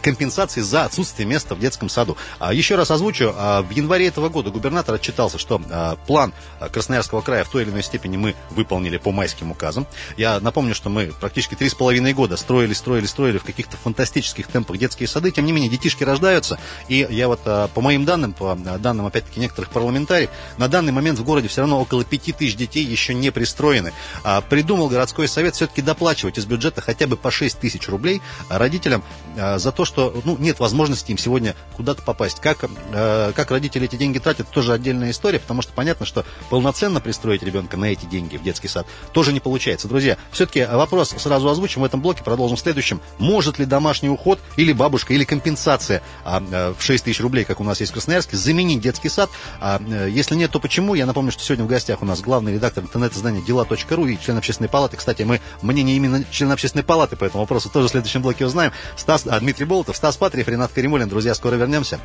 компенсации 0.02 0.62
за 0.62 0.86
отсутствие 0.86 1.28
места 1.28 1.56
в 1.56 1.60
детском 1.60 1.90
саду. 1.90 2.18
А, 2.40 2.54
Еще 2.54 2.76
раз 2.76 2.92
озвучу. 2.92 3.34
а, 3.36 3.62
В 3.62 3.70
январе 3.72 4.08
этого 4.08 4.30
года 4.30 4.50
губернатор 4.50 4.96
отчитался, 4.96 5.38
что 5.38 5.62
э, 5.70 5.96
план 6.08 6.34
э, 6.60 6.70
Красноярского 6.70 7.22
края 7.22 7.44
в 7.44 7.50
той 7.50 7.64
или 7.64 7.70
иной 7.70 7.84
степени 7.84 8.18
мы 8.18 8.36
выполнили 8.50 8.98
по 8.98 9.12
майским 9.12 9.52
указам. 9.52 9.88
Я 10.18 10.40
напомню, 10.40 10.76
что 10.76 10.90
мы 10.90 11.14
практически 11.20 11.56
три 11.56 11.70
с 11.70 11.76
половиной 11.76 12.14
года 12.14 12.38
строили, 12.38 12.74
строили, 12.74 13.06
строили 13.06 13.38
в 13.38 13.44
каких-то 13.44 13.78
фантастических 13.78 14.48
темпах 14.48 14.78
детские 14.78 15.08
сады. 15.08 15.32
Тем 15.32 15.46
не 15.46 15.52
менее, 15.52 15.70
детишки 15.70 16.04
рождаются. 16.04 16.60
И 16.88 17.06
я 17.10 17.28
вот 17.28 17.42
э, 17.46 17.68
по 17.74 17.82
моим 17.82 18.06
данным, 18.06 18.34
по 18.34 18.58
э, 18.58 18.78
данным, 18.78 19.06
опять-таки, 19.06 19.40
некоторых 19.40 19.70
парламентариев, 19.72 20.30
на 20.58 20.68
данный 20.68 20.92
момент 20.92 21.20
в 21.20 21.24
городе 21.24 21.48
все 21.48 21.62
равно 21.62 21.80
около 21.82 22.04
пяти 22.04 22.32
тысяч 22.32 22.56
детей 22.56 22.84
еще 22.84 23.14
не 23.14 23.32
пристроены. 23.32 23.94
А, 24.24 24.42
Придумал 24.42 24.90
городской 24.90 25.28
совет 25.28 25.56
все-таки 25.56 25.82
доплачивать 25.82 26.38
из 26.38 26.46
бюджета 26.46 26.82
хотя 26.82 27.08
бы 27.08 27.18
по 27.18 27.32
6 27.32 27.60
тысяч 27.60 27.88
рублей 27.88 28.22
родителям 28.50 29.04
э, 29.36 29.43
за 29.58 29.72
то, 29.72 29.86
что 29.86 30.14
ну, 30.26 30.38
нет 30.38 30.60
возможности 30.60 31.12
им 31.12 31.18
сегодня 31.18 31.56
куда-то 31.76 32.02
попасть. 32.02 32.40
Как, 32.40 32.66
э, 32.94 33.32
как 33.36 33.52
родители 33.52 33.86
эти 33.86 33.96
деньги 33.96 34.20
тратят, 34.20 34.48
тоже 34.50 34.74
отдельная 34.74 35.12
история, 35.12 35.40
потому 35.40 35.62
что 35.62 35.72
понятно, 35.74 36.06
что 36.06 36.26
полноценно 36.50 37.02
пристроить 37.02 37.44
ребенка 37.44 37.78
на 37.78 37.86
эти 37.86 38.06
деньги 38.06 38.38
в 38.38 38.44
детский 38.44 38.68
сад 38.68 38.88
тоже 39.12 39.34
не 39.34 39.40
получается. 39.40 39.88
Друзья, 39.88 40.18
все-таки 40.32 40.66
вопрос 40.66 41.14
сразу 41.18 41.50
озвучим 41.50 41.82
в 41.82 41.86
этом 41.86 42.02
блоке, 42.02 42.24
продолжим 42.24 42.58
в 42.58 42.60
следующем. 42.60 43.02
Может 43.20 43.60
ли 43.60 43.66
домашний 43.66 44.10
уход 44.10 44.40
или 44.56 44.74
бабушка, 44.74 45.14
или 45.14 45.24
компенсация 45.24 46.02
а, 46.24 46.42
э, 46.42 46.74
в 46.78 46.82
6 46.82 47.06
тысяч 47.06 47.20
рублей, 47.20 47.46
как 47.46 47.60
у 47.60 47.64
нас 47.64 47.80
есть 47.80 47.92
в 47.92 47.94
Красноярске, 47.94 48.38
заменить 48.38 48.82
детский 48.82 49.10
сад? 49.10 49.30
А, 49.60 49.82
э, 49.86 50.10
если 50.10 50.36
нет, 50.36 50.52
то 50.52 50.60
почему? 50.60 50.94
Я 50.94 51.06
напомню, 51.06 51.32
что 51.32 51.44
сегодня 51.44 51.66
в 51.66 51.68
гостях 51.68 52.02
у 52.02 52.06
нас 52.06 52.22
главный 52.22 52.54
редактор 52.54 52.84
интернет-издания 52.84 53.42
дела.ру 53.42 54.06
и 54.08 54.20
член 54.20 54.38
общественной 54.38 54.70
палаты. 54.70 54.98
Кстати, 54.98 55.24
мы 55.24 55.42
мнение 55.62 55.96
именно 55.96 56.24
члена 56.32 56.54
общественной 56.54 56.84
палаты 56.84 57.16
по 57.16 57.26
этому 57.26 57.44
вопросу 57.44 57.70
тоже 57.70 57.88
в 57.88 57.92
следующем 57.92 58.22
блоке 58.22 58.46
узнаем. 58.46 58.72
Стас, 58.96 59.26
Дмитрий 59.40 59.66
Болотов, 59.66 59.96
Стас 59.96 60.18
Патриев, 60.18 60.48
Ренат 60.48 60.72
Каримулин. 60.72 61.10
Друзья, 61.10 61.34
скоро 61.36 61.56
вернемся. 61.56 62.00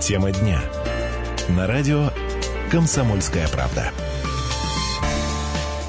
Тема 0.00 0.32
дня. 0.32 0.60
На 1.48 1.66
радио 1.66 2.10
«Комсомольская 2.70 3.48
правда». 3.48 3.90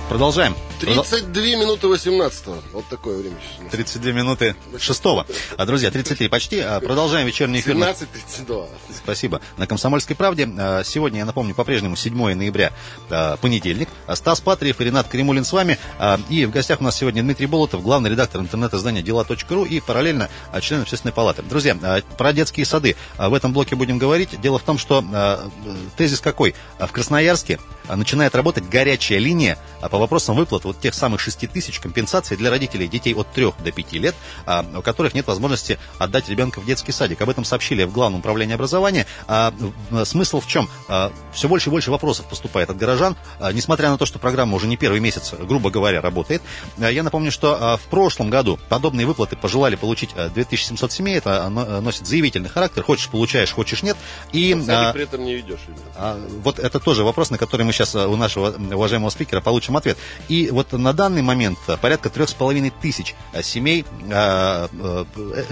Продолжаем. 0.09 0.55
32 0.85 1.41
минуты 1.43 1.87
18 1.87 2.45
Вот 2.73 2.85
такое 2.89 3.17
время 3.19 3.37
сейчас. 3.41 3.59
у 3.59 3.63
нас. 3.63 3.71
32 3.71 4.11
минуты 4.11 4.55
шестого. 4.79 5.25
А, 5.57 5.65
друзья, 5.65 5.89
33 5.91 6.27
почти. 6.27 6.59
А, 6.59 6.79
Продолжаем 6.79 7.25
вечерний 7.27 7.59
эфир. 7.61 7.75
на- 7.75 7.85
17.32. 7.91 8.67
Спасибо. 8.95 9.41
На 9.57 9.67
«Комсомольской 9.67 10.15
правде». 10.15 10.49
А, 10.57 10.83
Сегодня, 10.83 11.19
я 11.19 11.25
напомню, 11.25 11.55
по-прежнему 11.55 11.95
7 11.95 12.35
ноября, 12.35 12.71
а, 13.09 13.37
понедельник. 13.37 13.89
Стас 14.13 14.41
Патриев 14.41 14.81
и 14.81 14.83
Ренат 14.83 15.07
Кремулин 15.07 15.45
с 15.45 15.53
вами. 15.53 15.77
И 16.29 16.45
в 16.45 16.51
гостях 16.51 16.81
у 16.81 16.83
нас 16.83 16.97
сегодня 16.97 17.23
Дмитрий 17.23 17.45
Болотов, 17.47 17.81
главный 17.81 18.09
редактор 18.09 18.41
интернет-издания 18.41 19.01
дела.ру 19.01 19.65
и 19.65 19.79
параллельно 19.79 20.29
член 20.61 20.81
общественной 20.81 21.13
палаты. 21.13 21.41
Друзья, 21.43 21.75
про 22.17 22.33
детские 22.33 22.65
сады 22.65 22.95
в 23.17 23.33
этом 23.33 23.53
блоке 23.53 23.75
будем 23.75 23.97
говорить. 23.97 24.39
Дело 24.41 24.59
в 24.59 24.63
том, 24.63 24.77
что 24.77 25.03
тезис 25.97 26.19
какой? 26.19 26.55
В 26.79 26.91
Красноярске 26.91 27.59
начинает 27.87 28.35
работать 28.35 28.67
горячая 28.69 29.19
линия 29.19 29.57
по 29.89 29.97
вопросам 29.97 30.35
выплат 30.35 30.65
вот 30.73 30.81
тех 30.81 30.93
самых 30.93 31.21
6 31.21 31.47
тысяч 31.51 31.79
компенсаций 31.79 32.35
для 32.37 32.49
родителей 32.49 32.87
детей 32.87 33.13
от 33.13 33.31
3 33.31 33.53
до 33.63 33.71
5 33.71 33.93
лет, 33.93 34.15
а, 34.45 34.65
у 34.75 34.81
которых 34.81 35.13
нет 35.13 35.27
возможности 35.27 35.77
отдать 35.99 36.29
ребенка 36.29 36.59
в 36.59 36.65
детский 36.65 36.91
садик. 36.91 37.21
Об 37.21 37.29
этом 37.29 37.45
сообщили 37.45 37.83
в 37.83 37.91
Главном 37.91 38.19
управлении 38.19 38.55
образования. 38.55 39.05
А, 39.27 39.53
в- 39.89 40.05
смысл 40.05 40.39
в 40.39 40.47
чем? 40.47 40.69
А, 40.87 41.11
все 41.33 41.47
больше 41.47 41.69
и 41.69 41.71
больше 41.71 41.91
вопросов 41.91 42.25
поступает 42.27 42.69
от 42.69 42.77
горожан, 42.77 43.15
несмотря 43.53 43.89
на 43.89 43.97
то, 43.97 44.05
что 44.05 44.19
программа 44.19 44.55
уже 44.55 44.67
не 44.67 44.77
первый 44.77 44.99
месяц, 44.99 45.33
грубо 45.33 45.69
говоря, 45.69 46.01
работает. 46.01 46.41
Я 46.77 47.03
напомню, 47.03 47.31
что 47.31 47.79
в 47.81 47.87
прошлом 47.89 48.29
году 48.29 48.59
подобные 48.69 49.05
выплаты 49.05 49.35
пожелали 49.35 49.75
получить 49.75 50.09
а, 50.15 50.29
2700 50.29 50.91
семей. 50.91 51.17
Это 51.17 51.47
но- 51.49 51.81
носит 51.81 52.07
заявительный 52.07 52.49
характер. 52.49 52.83
Хочешь 52.83 53.09
получаешь, 53.09 53.51
хочешь 53.51 53.83
нет. 53.83 53.97
И, 54.31 54.53
а, 54.67 54.93
при 54.93 55.03
этом 55.03 55.23
не 55.23 55.35
ведешь. 55.35 55.59
а, 55.95 56.19
Вот 56.43 56.59
это 56.59 56.79
тоже 56.79 57.03
вопрос, 57.03 57.29
на 57.29 57.37
который 57.37 57.65
мы 57.65 57.73
сейчас 57.73 57.95
у 57.95 58.15
нашего 58.15 58.49
уважаемого 58.73 59.09
спикера 59.09 59.41
получим 59.41 59.77
ответ. 59.77 59.97
И 60.29 60.49
вот 60.53 60.71
на 60.71 60.93
данный 60.93 61.21
момент 61.21 61.57
а, 61.67 61.77
порядка 61.77 62.09
трех 62.09 62.29
с 62.29 62.33
половиной 62.33 62.71
тысяч 62.71 63.15
а, 63.33 63.43
семей 63.43 63.85
э- 64.09 64.67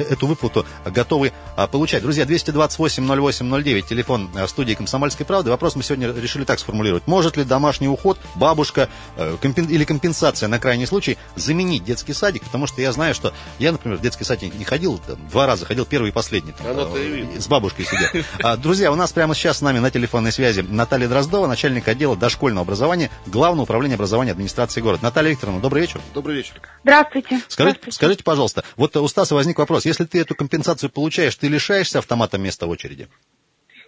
эту 0.09 0.27
выплату 0.27 0.65
готовы 0.85 1.31
получать. 1.71 2.01
Друзья, 2.03 2.25
228-08-09, 2.25 3.81
телефон 3.87 4.29
студии 4.47 4.73
«Комсомольской 4.73 5.25
правды». 5.25 5.49
Вопрос 5.49 5.75
мы 5.75 5.83
сегодня 5.83 6.11
решили 6.11 6.43
так 6.43 6.59
сформулировать. 6.59 7.07
Может 7.07 7.37
ли 7.37 7.43
домашний 7.43 7.87
уход, 7.87 8.19
бабушка 8.35 8.89
э, 9.17 9.37
компен- 9.41 9.69
или 9.69 9.83
компенсация 9.83 10.47
на 10.47 10.59
крайний 10.59 10.85
случай 10.85 11.17
заменить 11.35 11.83
детский 11.83 12.13
садик? 12.13 12.43
Потому 12.43 12.67
что 12.67 12.81
я 12.81 12.91
знаю, 12.91 13.15
что 13.15 13.33
я, 13.59 13.71
например, 13.71 13.97
в 13.97 14.01
детский 14.01 14.23
садик 14.23 14.53
не 14.55 14.63
ходил, 14.65 14.99
там, 15.05 15.17
два 15.29 15.45
раза 15.47 15.65
ходил, 15.65 15.85
первый 15.85 16.09
и 16.09 16.11
последний. 16.11 16.51
там, 16.51 16.67
э, 16.95 17.39
с 17.39 17.47
бабушкой 17.47 17.85
сидел. 17.85 18.23
А, 18.43 18.57
Друзья, 18.57 18.91
у 18.91 18.95
нас 18.95 19.11
прямо 19.11 19.35
сейчас 19.35 19.59
с 19.59 19.61
нами 19.61 19.79
на 19.79 19.91
телефонной 19.91 20.31
связи 20.31 20.61
Наталья 20.61 21.07
Дроздова, 21.07 21.47
начальник 21.47 21.87
отдела 21.87 22.15
дошкольного 22.15 22.63
образования, 22.63 23.09
Главного 23.25 23.63
управления 23.63 23.95
образования 23.95 24.31
администрации 24.31 24.81
города. 24.81 24.90
Наталья 25.01 25.32
Викторовна, 25.32 25.62
добрый 25.62 25.82
вечер. 25.82 26.01
Добрый 26.13 26.38
вечер. 26.38 26.56
Здравствуйте. 26.84 27.38
Скажите, 27.47 27.54
Здравствуйте. 27.54 27.91
скажите, 27.95 28.23
пожалуйста, 28.23 28.63
вот 28.75 28.95
у 28.97 29.08
Стаса 29.08 29.36
возник 29.36 29.60
вопрос. 29.60 29.86
Если 29.86 30.06
ты 30.06 30.21
эту 30.21 30.36
компенсацию 30.36 30.89
получаешь, 30.89 31.36
ты 31.36 31.47
лишаешься 31.47 31.99
автоматом 31.99 32.41
места 32.41 32.65
в 32.67 32.69
очереди? 32.69 33.08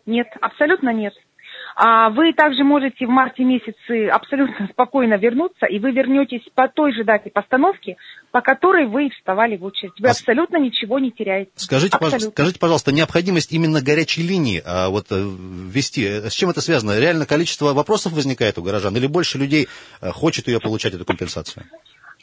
Нет, 0.06 0.28
абсолютно 0.42 0.94
нет. 0.94 1.13
А 1.76 2.10
вы 2.10 2.34
также 2.34 2.64
можете 2.64 3.06
в 3.06 3.10
марте 3.10 3.44
месяце 3.44 4.08
абсолютно 4.08 4.68
спокойно 4.72 5.16
вернуться, 5.16 5.66
и 5.66 5.80
вы 5.80 5.92
вернетесь 5.92 6.44
по 6.54 6.68
той 6.68 6.94
же 6.94 7.04
дате 7.04 7.32
постановки, 7.32 7.98
по 8.32 8.42
которой 8.42 8.86
вы 8.86 9.10
вставали 9.10 9.58
в 9.58 9.64
очередь. 9.64 9.94
Вы 10.00 10.08
А 10.08 10.12
абсолютно 10.12 10.58
ничего 10.58 11.00
не 11.00 11.12
теряете. 11.12 11.52
Скажите, 11.56 11.98
Абсолютно. 11.98 12.32
скажите, 12.32 12.60
пожалуйста, 12.60 12.92
необходимость 12.92 13.52
именно 13.52 13.82
горячей 13.82 14.22
линии 14.22 14.62
а, 14.66 14.90
вот, 14.90 15.08
ввести, 15.10 16.04
э, 16.04 16.30
с 16.30 16.34
чем 16.34 16.50
это 16.50 16.62
связано? 16.62 17.00
Реально 17.00 17.26
количество 17.26 17.74
вопросов 17.74 18.14
возникает 18.14 18.58
у 18.58 18.64
горожан 18.64 18.96
или 18.96 19.08
больше 19.08 19.38
людей 19.38 19.68
э, 20.02 20.10
хочет 20.12 20.48
ее 20.48 20.60
получать, 20.60 20.94
эту 20.94 21.06
компенсацию? 21.06 21.66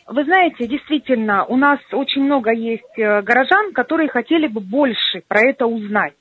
Вы 0.06 0.24
знаете, 0.24 0.66
действительно, 0.66 1.44
у 1.44 1.56
нас 1.56 1.78
очень 1.92 2.22
много 2.22 2.52
есть 2.52 2.98
э, 2.98 3.22
горожан, 3.22 3.72
которые 3.72 4.08
хотели 4.08 4.48
бы 4.48 4.60
больше 4.60 5.22
про 5.28 5.48
это 5.48 5.66
узнать. 5.66 6.14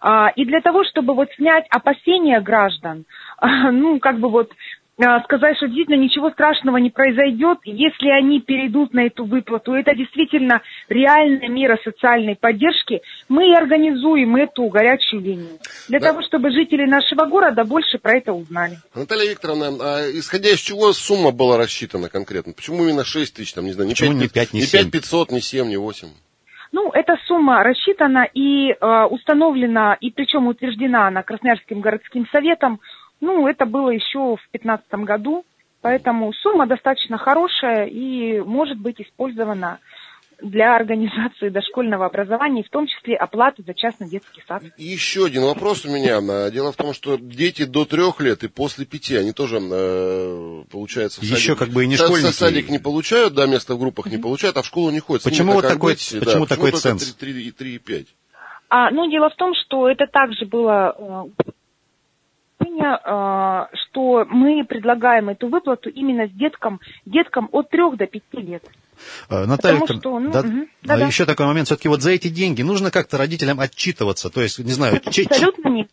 А, 0.00 0.28
И 0.36 0.44
для 0.44 0.60
того, 0.60 0.84
чтобы 0.84 1.14
вот 1.14 1.28
снять 1.36 1.66
опасения 1.70 2.40
граждан, 2.40 3.04
ну, 3.42 3.98
как 3.98 4.18
бы 4.18 4.28
вот 4.28 4.52
а, 4.98 5.20
сказать, 5.24 5.56
что 5.58 5.66
действительно 5.66 5.96
ничего 5.96 6.30
страшного 6.30 6.78
не 6.78 6.88
произойдет, 6.88 7.58
если 7.64 8.08
они 8.08 8.40
перейдут 8.40 8.94
на 8.94 9.04
эту 9.06 9.26
выплату. 9.26 9.74
Это 9.74 9.94
действительно 9.94 10.62
реальная 10.88 11.48
мера 11.48 11.78
социальной 11.84 12.34
поддержки. 12.34 13.02
Мы 13.28 13.50
и 13.50 13.54
организуем 13.54 14.36
эту 14.36 14.64
горячую 14.68 15.20
линию. 15.22 15.58
Для 15.88 16.00
Да. 16.00 16.08
того, 16.12 16.22
чтобы 16.22 16.50
жители 16.50 16.86
нашего 16.86 17.26
города 17.26 17.64
больше 17.64 17.98
про 17.98 18.16
это 18.16 18.32
узнали. 18.32 18.78
Наталья 18.94 19.28
Викторовна, 19.30 19.68
а 19.80 20.10
исходя 20.12 20.48
из 20.48 20.60
чего 20.60 20.92
сумма 20.94 21.30
была 21.30 21.58
рассчитана 21.58 22.08
конкретно? 22.08 22.54
Почему 22.54 22.82
именно 22.84 23.04
6 23.04 23.34
тысяч, 23.34 23.52
там, 23.52 23.66
не 23.66 23.72
знаю, 23.72 23.88
не 23.88 23.94
Почему 23.94 24.12
не 24.12 24.20
5, 24.28 24.32
пять, 24.32 24.52
не 24.54 24.60
не 24.60 24.66
семь? 24.66 24.84
5 24.84 24.92
500, 24.92 25.30
не 25.30 25.40
7, 25.42 25.68
не 25.68 25.76
8? 25.76 26.08
Ну, 26.76 26.90
эта 26.92 27.16
сумма 27.24 27.62
рассчитана 27.62 28.28
и 28.34 28.70
э, 28.70 29.04
установлена, 29.04 29.96
и 29.98 30.10
причем 30.10 30.46
утверждена 30.46 31.06
она 31.06 31.22
Красноярским 31.22 31.80
городским 31.80 32.26
советом. 32.30 32.80
Ну, 33.18 33.48
это 33.48 33.64
было 33.64 33.88
еще 33.88 34.36
в 34.36 34.44
2015 34.52 34.92
году, 35.06 35.46
поэтому 35.80 36.34
сумма 36.34 36.66
достаточно 36.66 37.16
хорошая 37.16 37.86
и 37.86 38.40
может 38.40 38.76
быть 38.76 39.00
использована 39.00 39.78
для 40.42 40.76
организации 40.76 41.48
дошкольного 41.48 42.06
образования, 42.06 42.62
в 42.62 42.68
том 42.68 42.86
числе 42.86 43.16
оплаты 43.16 43.62
за 43.66 43.72
частный 43.74 44.08
детский 44.08 44.42
сад. 44.46 44.62
И 44.76 44.84
еще 44.84 45.26
один 45.26 45.42
вопрос 45.44 45.84
у 45.86 45.88
меня. 45.90 46.18
А, 46.18 46.50
Дело 46.50 46.72
в 46.72 46.76
том, 46.76 46.92
что 46.92 47.16
дети 47.16 47.64
до 47.64 47.84
трех 47.86 48.20
лет 48.20 48.44
и 48.44 48.48
после 48.48 48.84
пяти, 48.84 49.16
они 49.16 49.32
тоже, 49.32 49.58
э, 49.62 50.62
получается, 50.70 51.20
в 51.20 51.24
Еще 51.24 51.52
садик- 51.52 51.58
как 51.58 51.68
бы 51.70 51.84
и 51.84 51.86
не 51.86 51.96
школьники. 51.96 52.32
Садик 52.32 52.68
не 52.68 52.78
получают, 52.78 53.34
да, 53.34 53.46
место 53.46 53.74
в 53.74 53.78
группах 53.78 54.06
не 54.06 54.18
получают, 54.18 54.56
а 54.58 54.62
в 54.62 54.66
школу 54.66 54.90
не 54.90 55.00
ходят. 55.00 55.24
Почему 55.24 55.54
вот 55.54 55.62
такой- 55.66 55.92
быть? 55.92 56.16
почему 56.20 56.46
такой 56.46 56.70
только 56.72 56.82
ценз? 56.82 57.14
3, 57.14 57.48
и 57.48 57.50
3 57.50 57.74
и 57.76 57.78
5? 57.78 58.06
А, 58.68 58.90
ну, 58.90 59.08
дело 59.10 59.30
в 59.30 59.36
том, 59.36 59.54
что 59.54 59.88
это 59.88 60.06
также 60.06 60.44
было 60.44 60.94
э, 61.38 61.44
решение, 62.60 62.98
э, 63.04 63.76
что 63.88 64.24
мы 64.28 64.64
предлагаем 64.64 65.28
эту 65.28 65.48
выплату 65.48 65.88
именно 65.88 66.26
с 66.26 66.32
деткам, 66.32 66.80
деткам 67.04 67.48
от 67.52 67.70
3 67.70 67.96
до 67.96 68.06
5 68.06 68.22
лет. 68.42 68.62
Э, 69.28 69.44
Наталья 69.46 69.80
Потому 69.80 70.00
что, 70.00 70.18
ну, 70.18 70.30
да, 70.30 70.42
мгм, 70.42 70.68
а 70.84 70.86
да-да. 70.86 71.06
еще 71.06 71.24
такой 71.24 71.46
момент, 71.46 71.66
все-таки 71.66 71.88
вот 71.88 72.02
за 72.02 72.10
эти 72.10 72.28
деньги 72.28 72.62
нужно 72.62 72.90
как-то 72.90 73.18
родителям 73.18 73.60
отчитываться, 73.60 74.30
то 74.30 74.40
есть, 74.40 74.58
не 74.58 74.72
знаю, 74.72 75.00
Абсолютно 75.04 75.68
нет. 75.68 75.88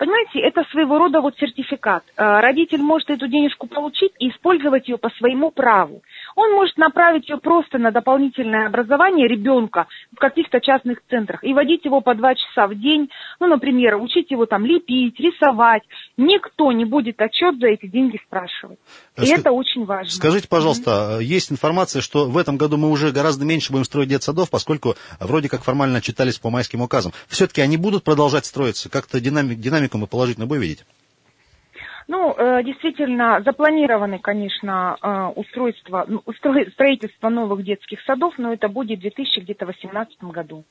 Понимаете, 0.00 0.40
это 0.40 0.64
своего 0.70 0.96
рода 0.96 1.20
вот 1.20 1.36
сертификат. 1.36 2.02
Э, 2.16 2.40
Родитель 2.40 2.80
может 2.80 3.10
эту 3.10 3.28
денежку 3.28 3.66
получить 3.66 4.12
и 4.18 4.30
использовать 4.30 4.88
ее 4.88 4.96
по 4.96 5.10
своему 5.10 5.50
праву. 5.50 6.02
Он 6.36 6.52
может 6.52 6.76
направить 6.76 7.28
ее 7.28 7.38
просто 7.38 7.78
на 7.78 7.90
дополнительное 7.90 8.66
образование 8.66 9.28
ребенка 9.28 9.86
в 10.12 10.16
каких-то 10.16 10.60
частных 10.60 10.98
центрах 11.08 11.42
и 11.44 11.52
водить 11.52 11.84
его 11.84 12.00
по 12.00 12.14
два 12.14 12.34
часа 12.34 12.66
в 12.66 12.74
день, 12.74 13.10
ну, 13.40 13.46
например, 13.46 13.96
учить 13.96 14.30
его 14.30 14.46
там 14.46 14.64
лепить, 14.64 15.18
рисовать. 15.18 15.82
Никто 16.16 16.72
не 16.72 16.84
будет 16.84 17.20
отчет 17.20 17.58
за 17.58 17.68
эти 17.68 17.86
деньги 17.86 18.20
спрашивать. 18.26 18.78
И 19.16 19.22
Ска- 19.22 19.38
это 19.38 19.52
очень 19.52 19.84
важно. 19.84 20.10
Скажите, 20.10 20.48
пожалуйста, 20.48 21.18
э, 21.20 21.24
есть 21.24 21.52
информация, 21.52 22.02
что 22.02 22.26
в 22.26 22.38
этом 22.38 22.56
году 22.56 22.76
мы 22.76 22.90
уже 22.90 23.10
гораздо 23.10 23.44
меньше 23.44 23.72
будем 23.72 23.84
строить 23.84 24.08
детсадов, 24.08 24.50
поскольку 24.50 24.94
вроде 25.18 25.48
как 25.48 25.62
формально 25.62 26.00
читались 26.00 26.38
по 26.38 26.50
майским 26.50 26.80
указам. 26.82 27.12
Все-таки 27.28 27.60
они 27.60 27.76
будут 27.76 28.04
продолжать 28.04 28.46
строиться? 28.46 28.88
Как-то 28.88 29.20
динамик, 29.20 29.58
динамику 29.58 29.98
мы 29.98 30.06
положительно 30.06 30.46
будем 30.46 30.62
видеть? 30.62 30.84
Ну, 32.08 32.34
э, 32.36 32.62
действительно, 32.64 33.42
запланированы, 33.44 34.18
конечно, 34.18 34.96
э, 35.00 35.26
устройство, 35.36 36.04
ну, 36.08 36.22
строительство 36.72 37.28
новых 37.28 37.64
детских 37.64 38.00
садов, 38.02 38.34
но 38.38 38.52
это 38.52 38.68
будет 38.68 38.98
в 38.98 39.02
2018 39.02 40.30
году. 40.32 40.64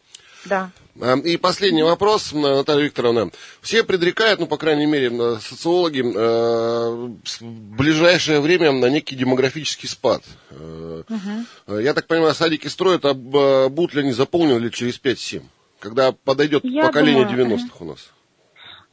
Да. 0.45 0.71
А, 1.01 1.17
И 1.17 1.37
последний 1.37 1.83
вопрос, 1.83 2.33
Наталья 2.33 2.83
Викторовна. 2.83 3.31
Все 3.61 3.83
предрекают, 3.83 4.39
ну, 4.39 4.47
по 4.47 4.57
крайней 4.57 4.85
мере, 4.85 5.09
социологи, 5.39 6.01
э, 6.01 7.09
в 7.39 7.75
ближайшее 7.77 8.39
время 8.39 8.71
на 8.71 8.89
некий 8.89 9.15
демографический 9.15 9.87
спад. 9.89 10.23
Э, 10.51 11.03
Я 11.67 11.93
так 11.93 12.07
понимаю, 12.07 12.33
садики 12.33 12.67
строят, 12.67 13.05
а 13.05 13.13
будут 13.13 13.93
ли 13.93 14.01
они 14.01 14.11
заполнены 14.11 14.59
лет 14.59 14.73
через 14.73 14.99
5-7? 14.99 15.43
Когда 15.79 16.11
подойдет 16.11 16.63
Я 16.65 16.87
поколение 16.87 17.25
думаю, 17.25 17.57
90-х 17.57 17.75
у 17.79 17.85
нас. 17.85 18.11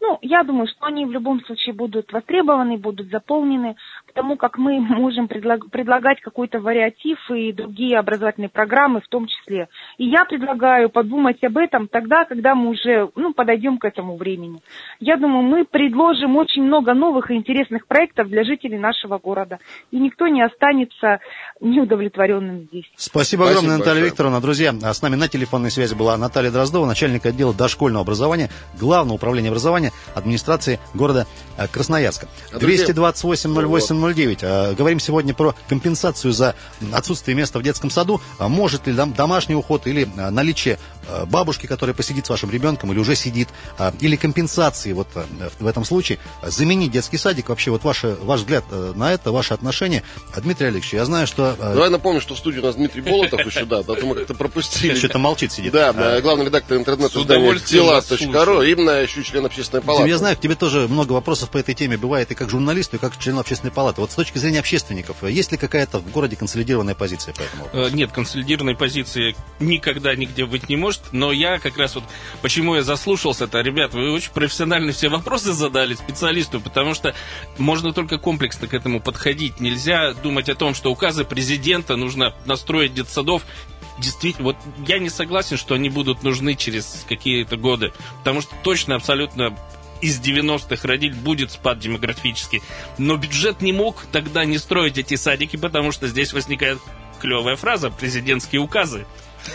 Ну, 0.08 0.18
я 0.22 0.44
думаю, 0.44 0.68
что 0.68 0.86
они 0.86 1.04
в 1.04 1.10
любом 1.10 1.40
случае 1.44 1.74
будут 1.74 2.12
востребованы, 2.12 2.78
будут 2.78 3.10
заполнены, 3.10 3.74
тому, 4.16 4.36
как 4.36 4.58
мы 4.58 4.80
можем 4.80 5.28
предлагать 5.28 6.20
какой-то 6.20 6.58
вариатив 6.58 7.18
и 7.30 7.52
другие 7.52 7.98
образовательные 7.98 8.48
программы 8.48 9.00
в 9.00 9.08
том 9.08 9.26
числе. 9.26 9.68
И 9.98 10.06
я 10.06 10.24
предлагаю 10.24 10.88
подумать 10.88 11.44
об 11.44 11.58
этом 11.58 11.86
тогда, 11.86 12.24
когда 12.24 12.54
мы 12.54 12.70
уже 12.70 13.10
ну, 13.14 13.32
подойдем 13.34 13.78
к 13.78 13.84
этому 13.84 14.16
времени. 14.16 14.60
Я 14.98 15.16
думаю, 15.16 15.42
мы 15.42 15.64
предложим 15.64 16.36
очень 16.36 16.62
много 16.62 16.94
новых 16.94 17.30
и 17.30 17.34
интересных 17.34 17.86
проектов 17.86 18.28
для 18.28 18.42
жителей 18.42 18.78
нашего 18.78 19.18
города. 19.18 19.58
И 19.90 19.98
никто 19.98 20.26
не 20.26 20.42
останется 20.42 21.20
неудовлетворенным 21.60 22.68
здесь. 22.70 22.90
Спасибо 22.96 23.44
огромное, 23.44 23.76
Спасибо 23.76 23.86
Наталья. 23.86 24.04
Викторовна. 24.06 24.40
Друзья, 24.40 24.72
с 24.72 25.02
нами 25.02 25.16
на 25.16 25.28
телефонной 25.28 25.70
связи 25.70 25.94
была 25.94 26.16
Наталья 26.16 26.50
Дроздова, 26.50 26.86
начальник 26.86 27.26
отдела 27.26 27.52
дошкольного 27.52 28.02
образования, 28.02 28.48
Главного 28.80 29.16
управления 29.16 29.48
образования 29.48 29.92
администрации 30.14 30.78
города 30.94 31.26
э, 31.58 31.68
Красноярска. 31.68 32.28
228 32.58 33.50
08 33.52 34.05
937-298-0909. 34.12 34.38
А, 34.42 34.74
говорим 34.74 35.00
сегодня 35.00 35.34
про 35.34 35.54
компенсацию 35.68 36.32
за 36.32 36.54
отсутствие 36.92 37.36
места 37.36 37.58
в 37.58 37.62
детском 37.62 37.90
саду. 37.90 38.20
А, 38.38 38.48
может 38.48 38.86
ли 38.86 38.94
домашний 38.94 39.54
уход 39.54 39.86
или 39.86 40.08
а, 40.16 40.30
наличие 40.30 40.78
бабушки, 41.26 41.66
которая 41.66 41.94
посидит 41.94 42.26
с 42.26 42.30
вашим 42.30 42.50
ребенком 42.50 42.92
или 42.92 42.98
уже 42.98 43.14
сидит, 43.16 43.48
э, 43.78 43.92
или 44.00 44.16
компенсации 44.16 44.92
вот 44.92 45.08
э, 45.14 45.24
в 45.58 45.66
этом 45.66 45.84
случае 45.84 46.18
э, 46.42 46.50
заменить 46.50 46.90
детский 46.92 47.18
садик. 47.18 47.48
Вообще 47.48 47.70
вот 47.70 47.84
ваше, 47.84 48.16
ваш 48.22 48.40
взгляд 48.40 48.64
э, 48.70 48.92
на 48.96 49.12
это, 49.12 49.32
ваше 49.32 49.54
отношение. 49.54 50.02
Дмитрий 50.36 50.66
Олегович, 50.68 50.92
я 50.94 51.04
знаю, 51.04 51.26
что... 51.26 51.56
э, 51.58 51.74
Давай 51.74 51.90
напомню, 51.90 52.20
что 52.20 52.34
в 52.34 52.38
студии 52.38 52.58
у 52.58 52.62
нас 52.62 52.74
Дмитрий 52.76 53.02
Болотов 53.02 53.44
еще, 53.46 53.64
да, 53.64 53.78
а 53.78 53.82
то 53.84 53.96
мы 54.06 54.14
как-то 54.14 54.34
пропустили. 54.34 54.94
Что-то 54.94 55.18
молчит, 55.18 55.52
сидит. 55.52 55.72
Да, 55.72 55.90
А, 55.96 56.16
э, 56.18 56.20
главный 56.20 56.46
редактор 56.46 56.76
интернета 56.78 57.12
С 57.12 57.16
издания 57.16 57.40
удовольствием 57.40 57.86
вас 57.86 58.06
«Тела.ру», 58.06 58.62
именно 58.62 58.90
еще 59.02 59.22
член 59.22 59.44
общественной 59.46 59.82
палаты. 59.82 60.08
я 60.08 60.18
знаю, 60.18 60.36
к 60.36 60.40
тебе 60.40 60.54
тоже 60.54 60.88
много 60.88 61.12
вопросов 61.12 61.50
по 61.50 61.58
этой 61.58 61.74
теме 61.74 61.96
бывает 61.96 62.30
и 62.30 62.34
как 62.34 62.50
журналисту, 62.50 62.96
и 62.96 62.98
как 62.98 63.18
члену 63.18 63.40
общественной 63.40 63.72
палаты. 63.72 64.00
Вот 64.00 64.10
с 64.10 64.14
точки 64.14 64.38
зрения 64.38 64.60
общественников, 64.60 65.16
э, 65.22 65.30
есть 65.30 65.52
ли 65.52 65.58
какая-то 65.58 65.98
в 65.98 66.10
городе 66.10 66.36
консолидированная 66.36 66.94
позиция 66.94 67.34
по 67.34 67.42
этому? 67.42 67.68
Э, 67.72 67.90
Нет, 67.90 68.12
консолидированной 68.12 68.76
позиции 68.76 69.34
никогда 69.60 70.14
нигде 70.14 70.46
быть 70.46 70.68
не 70.68 70.76
может, 70.76 70.95
но 71.12 71.32
я 71.32 71.58
как 71.58 71.78
раз 71.78 71.94
вот, 71.94 72.04
почему 72.42 72.74
я 72.74 72.82
заслушался-то, 72.82 73.60
ребят, 73.60 73.94
вы 73.94 74.12
очень 74.12 74.32
профессионально 74.32 74.92
все 74.92 75.08
вопросы 75.08 75.52
задали 75.52 75.94
специалисту, 75.94 76.60
потому 76.60 76.94
что 76.94 77.14
можно 77.58 77.92
только 77.92 78.18
комплексно 78.18 78.66
к 78.66 78.74
этому 78.74 79.00
подходить. 79.00 79.60
Нельзя 79.60 80.12
думать 80.14 80.48
о 80.48 80.54
том, 80.54 80.74
что 80.74 80.90
указы 80.90 81.24
президента 81.24 81.96
нужно 81.96 82.34
настроить 82.44 82.94
детсадов. 82.94 83.42
Действительно, 83.98 84.48
вот 84.48 84.56
я 84.86 84.98
не 84.98 85.08
согласен, 85.08 85.56
что 85.56 85.74
они 85.74 85.88
будут 85.88 86.22
нужны 86.22 86.54
через 86.54 87.04
какие-то 87.08 87.56
годы, 87.56 87.92
потому 88.18 88.42
что 88.42 88.54
точно, 88.62 88.96
абсолютно 88.96 89.56
из 90.00 90.20
90-х 90.20 90.86
родить 90.86 91.16
будет 91.16 91.50
спад 91.50 91.78
демографический. 91.78 92.62
Но 92.98 93.16
бюджет 93.16 93.62
не 93.62 93.72
мог 93.72 94.04
тогда 94.12 94.44
не 94.44 94.58
строить 94.58 94.98
эти 94.98 95.14
садики, 95.16 95.56
потому 95.56 95.92
что 95.92 96.08
здесь 96.08 96.32
возникает 96.32 96.78
клевая 97.20 97.56
фраза 97.56 97.90
президентские 97.90 98.60
указы. 98.60 99.06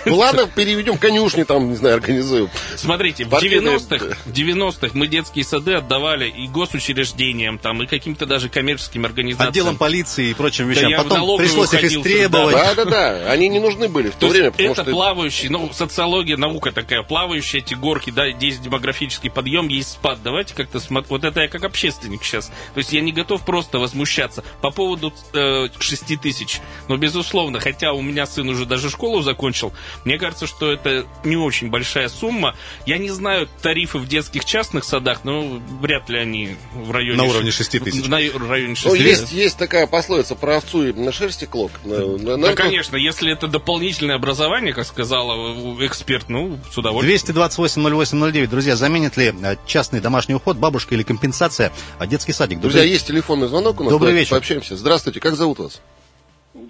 Ну 0.06 0.15
ладно, 0.15 0.47
переведем 0.54 0.97
конюшни 0.97 1.43
там, 1.43 1.69
не 1.69 1.75
знаю, 1.75 1.95
организуем. 1.95 2.49
Смотрите, 2.75 3.25
в 3.25 3.30
Партийные- 3.30 3.77
90-х, 3.77 4.17
в 4.25 4.32
90-х 4.32 4.89
мы 4.93 5.08
детские 5.08 5.45
сады 5.45 5.73
отдавали 5.75 6.27
и 6.30 6.47
госучреждениям, 6.47 7.58
там, 7.58 7.84
и 7.84 7.88
каким-то 7.88 8.25
даже 8.25 8.49
коммерческим 8.49 9.06
организациям. 9.06 9.49
Отделом 9.49 9.77
полиции 9.77 10.30
и 10.30 10.34
прочим 10.34 10.67
Да 10.67 10.71
вещам. 10.73 10.89
я 10.89 10.99
в 11.01 11.04
Потом 11.04 11.38
пришлось 11.38 11.73
их 11.73 11.82
ходил 11.82 12.01
истребовать. 12.01 12.56
Да, 12.56 12.75
да, 12.75 12.86
да. 12.86 13.32
Они 13.32 13.47
не 13.47 13.60
нужны 13.60 13.88
были 13.88 14.10
в 14.10 14.13
то, 14.15 14.21
То 14.21 14.27
время, 14.27 14.51
это 14.58 14.84
что 14.84 14.91
плавающий, 14.91 15.49
ну, 15.49 15.71
социология, 15.73 16.38
наука 16.38 16.71
такая, 16.71 17.04
плавающие 17.04 17.62
эти 17.62 17.73
горки, 17.73 18.10
да, 18.10 18.25
есть 18.25 18.62
демографический 18.62 19.30
подъем, 19.30 19.67
есть 19.67 19.93
спад. 19.93 20.19
Давайте 20.23 20.54
как-то 20.54 20.80
смотреть. 20.80 21.10
Вот 21.12 21.23
это 21.23 21.41
я 21.41 21.47
как 21.47 21.63
общественник 21.63 22.23
сейчас. 22.23 22.47
То 22.73 22.77
есть 22.77 22.93
я 22.93 23.01
не 23.01 23.12
готов 23.12 23.43
просто 23.45 23.80
возмущаться 23.80 24.43
по 24.62 24.71
поводу 24.71 25.13
э, 25.34 25.67
6 25.80 26.21
тысяч. 26.21 26.60
Но, 26.88 26.97
безусловно, 26.97 27.60
хотя 27.60 27.93
у 27.93 28.01
меня 28.01 28.25
сын 28.25 28.47
уже 28.49 28.65
даже 28.65 28.89
школу 28.89 29.21
закончил, 29.21 29.73
мне 30.06 30.17
кажется, 30.17 30.48
что 30.48 30.72
это 30.72 31.06
не 31.24 31.38
очень 31.38 31.70
большая 31.70 32.10
сумма. 32.10 32.56
Я 32.86 32.98
не 32.98 33.10
знаю 33.10 33.48
тарифы 33.62 33.98
в 33.98 34.08
детских 34.08 34.46
частных 34.46 34.84
садах, 34.84 35.24
но 35.24 35.60
вряд 35.82 36.10
ли 36.10 36.17
они 36.17 36.56
в 36.74 36.91
районе... 36.91 37.17
На 37.17 37.24
уровне 37.24 37.52
6 37.52 37.72
тысяч. 37.84 38.06
На 38.08 38.17
районе 38.17 38.76
6 38.76 38.86
Ну, 38.86 38.91
тысяч. 38.94 39.06
есть, 39.06 39.32
есть 39.32 39.58
такая 39.58 39.88
пословица 39.88 40.36
про 40.36 40.58
овцу 40.58 40.88
и 40.88 40.94
на 40.94 41.12
шерсти 41.12 41.46
клок. 41.46 41.72
Ну, 41.84 42.17
Ну, 42.17 42.38
ну, 42.38 42.56
конечно, 42.56 42.96
если 42.96 43.32
это 43.32 43.48
дополнительное 43.48 44.15
образование, 44.15 44.74
как 44.74 44.86
сказала 44.86 45.54
эксперт, 45.86 46.30
ну, 46.30 46.60
с 46.72 46.78
удовольствием. 46.78 47.38
228-08-09. 47.38 48.48
Друзья, 48.48 48.76
заменит 48.76 49.17
ли 49.17 49.34
э, 49.41 49.56
частный 49.65 50.00
домашний 50.00 50.36
уход, 50.36 50.58
бабушка 50.58 50.96
или 50.96 51.04
компенсация 51.04 51.72
а, 52.00 52.08
детский 52.08 52.34
садик? 52.34 52.60
Друзья, 52.60 52.82
Добрый- 52.82 52.89
есть 52.91 53.08
телефонный 53.08 53.48
звонок 53.48 53.80
у 53.80 53.84
нас. 53.84 53.91
Добрый 53.91 54.10
Давайте 54.10 54.20
вечер. 54.26 54.32
Пообщаемся. 54.32 54.76
Здравствуйте, 54.76 55.20
как 55.20 55.36
зовут 55.36 55.60
вас? 55.60 55.82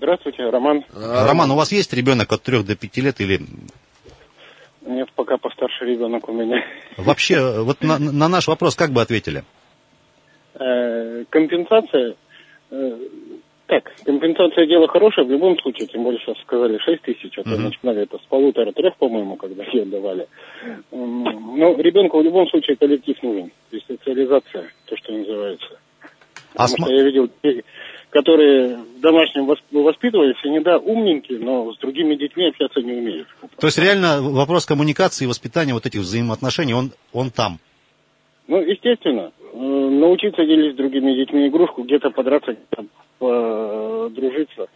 Здравствуйте, 0.05 0.49
Роман. 0.49 0.83
А, 0.95 1.27
Роман, 1.27 1.51
у 1.51 1.55
вас 1.55 1.71
есть 1.71 1.93
ребенок 1.93 2.31
от 2.33 2.41
3 2.41 2.63
до 2.63 2.75
5 2.75 2.97
лет 2.97 3.21
или 3.21 3.39
Нет, 4.83 5.07
пока 5.15 5.37
постарше 5.37 5.85
ребенок 5.85 6.27
у 6.27 6.33
меня. 6.33 6.65
вообще, 6.97 7.61
вот 7.61 7.83
на, 7.83 7.99
на 7.99 8.27
наш 8.27 8.47
вопрос 8.47 8.75
как 8.75 8.89
бы 8.89 9.01
ответили? 9.03 9.43
Э, 10.55 11.23
Компенсация, 11.29 12.15
э, 12.71 12.97
так, 13.67 13.91
компенсация 14.03 14.65
дело 14.65 14.87
хорошее 14.87 15.27
в 15.27 15.29
любом 15.29 15.55
случае, 15.59 15.87
тем 15.87 16.03
более 16.03 16.19
сейчас 16.19 16.39
сказали 16.41 16.79
6 16.79 17.01
тысяч, 17.03 17.37
а 17.37 17.43
то 17.43 17.49
начинали 17.51 18.01
это 18.01 18.17
с 18.17 18.21
полутора-трех, 18.27 18.95
по-моему, 18.97 19.35
когда 19.35 19.63
ее 19.65 19.85
давали. 19.85 20.27
Но 20.89 21.75
ребенку 21.79 22.19
в 22.19 22.23
любом 22.23 22.47
случае 22.49 22.75
коллектив 22.75 23.21
нужен, 23.21 23.51
есть 23.71 23.85
социализация, 23.85 24.67
то, 24.87 24.97
что 24.97 25.11
называется. 25.13 25.77
А 26.55 26.65
Потому 26.67 26.69
см- 26.69 26.85
что 26.87 26.93
я 26.95 27.03
видел 27.03 27.29
которые 28.11 28.77
в 28.77 28.99
домашнем 28.99 29.49
восп- 29.49 29.63
воспитывались, 29.71 30.35
они, 30.43 30.59
да, 30.59 30.77
умненькие, 30.77 31.39
но 31.39 31.73
с 31.73 31.77
другими 31.79 32.15
детьми 32.15 32.47
общаться 32.49 32.81
не 32.81 32.91
умеют. 32.93 33.27
То 33.59 33.67
есть 33.67 33.77
реально 33.79 34.21
вопрос 34.21 34.65
коммуникации 34.65 35.23
и 35.25 35.27
воспитания 35.27 35.73
вот 35.73 35.85
этих 35.85 36.01
взаимоотношений, 36.01 36.73
он, 36.73 36.91
он 37.13 37.31
там. 37.31 37.59
Ну, 38.47 38.61
естественно, 38.61 39.31
э, 39.53 39.57
научиться 39.57 40.43
делить 40.45 40.73
с 40.73 40.77
другими 40.77 41.13
детьми 41.15 41.47
игрушку, 41.47 41.83
где-то 41.83 42.09
подраться, 42.09 42.51
где-то 42.53 42.85
подружиться. 43.19 44.67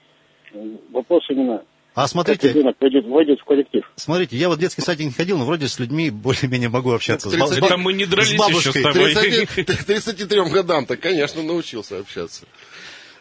Э, 0.53 0.65
Вопрос 0.91 1.23
именно 1.29 1.61
А 1.93 2.07
смотрите, 2.07 2.53
войдет, 2.79 3.05
войдет 3.05 3.39
в 3.41 3.43
коллектив. 3.43 3.83
смотрите, 3.95 4.37
я 4.37 4.47
вот 4.49 4.57
в 4.57 4.61
детский 4.61 4.81
садик 4.81 5.07
не 5.07 5.11
ходил, 5.11 5.37
но 5.37 5.45
вроде 5.45 5.67
с 5.67 5.77
людьми 5.79 6.09
более-менее 6.09 6.69
могу 6.69 6.91
общаться. 6.91 7.29
С 7.29 7.33
ба- 7.33 7.37
Тридцать- 7.47 7.57
с 7.57 7.59
ба- 7.59 7.65
Это 7.67 7.77
мы 7.77 7.93
не 7.93 8.05
дрались 8.05 8.29
с 8.29 8.31
еще 8.33 8.39
бабушкой. 8.39 8.81
с 8.81 8.83
тобой. 8.83 9.13
30, 9.13 9.85
33 9.85 10.41
годам-то, 10.53 10.95
конечно, 10.97 11.43
научился 11.43 11.99
общаться. 11.99 12.45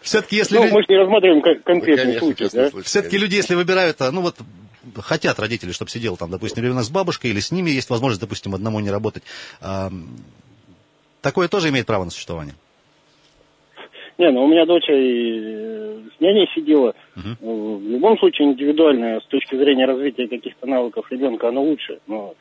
Все-таки 0.04 0.36
если 0.36 0.56
Ну, 0.56 0.64
люди- 0.64 0.74
мы 0.74 0.80
же 0.82 0.86
не 0.88 0.96
рассматриваем 0.98 1.42
кон- 1.42 1.54
Ну, 1.56 1.62
конкретный 1.64 2.04
конечно, 2.18 2.20
случай, 2.20 2.48
да? 2.52 2.82
Все-таки 2.82 3.18
люди, 3.18 3.34
если 3.34 3.54
выбирают, 3.54 4.00
а, 4.00 4.12
ну 4.12 4.20
вот 4.20 4.36
хотят 4.96 5.38
родители, 5.40 5.72
чтобы 5.72 5.90
сидел 5.90 6.16
там, 6.16 6.30
допустим, 6.30 6.62
ребенок 6.62 6.84
с 6.84 6.90
бабушкой, 6.90 7.30
или 7.30 7.40
с 7.40 7.50
ними 7.50 7.70
есть 7.70 7.90
возможность, 7.90 8.20
допустим, 8.20 8.54
одному 8.54 8.80
не 8.80 8.90
работать. 8.90 9.22
такое 11.22 11.48
тоже 11.48 11.70
имеет 11.70 11.86
право 11.86 12.04
на 12.04 12.10
существование. 12.10 12.54
Не, 14.18 14.30
ну 14.30 14.44
у 14.44 14.48
меня 14.48 14.64
дочь 14.66 14.88
и 14.88 14.92
э, 14.92 16.00
с 16.16 16.20
няней 16.20 16.48
сидела. 16.54 16.94
Ну, 17.40 17.76
В 17.78 17.82
любом 17.90 18.16
случае 18.18 18.48
индивидуально, 18.48 19.20
с 19.20 19.26
точки 19.26 19.56
зрения 19.56 19.86
развития 19.86 20.28
каких-то 20.28 20.66
навыков 20.66 21.06
ребенка, 21.10 21.48
оно 21.48 21.62
лучше. 21.64 21.98
Но 22.06 22.34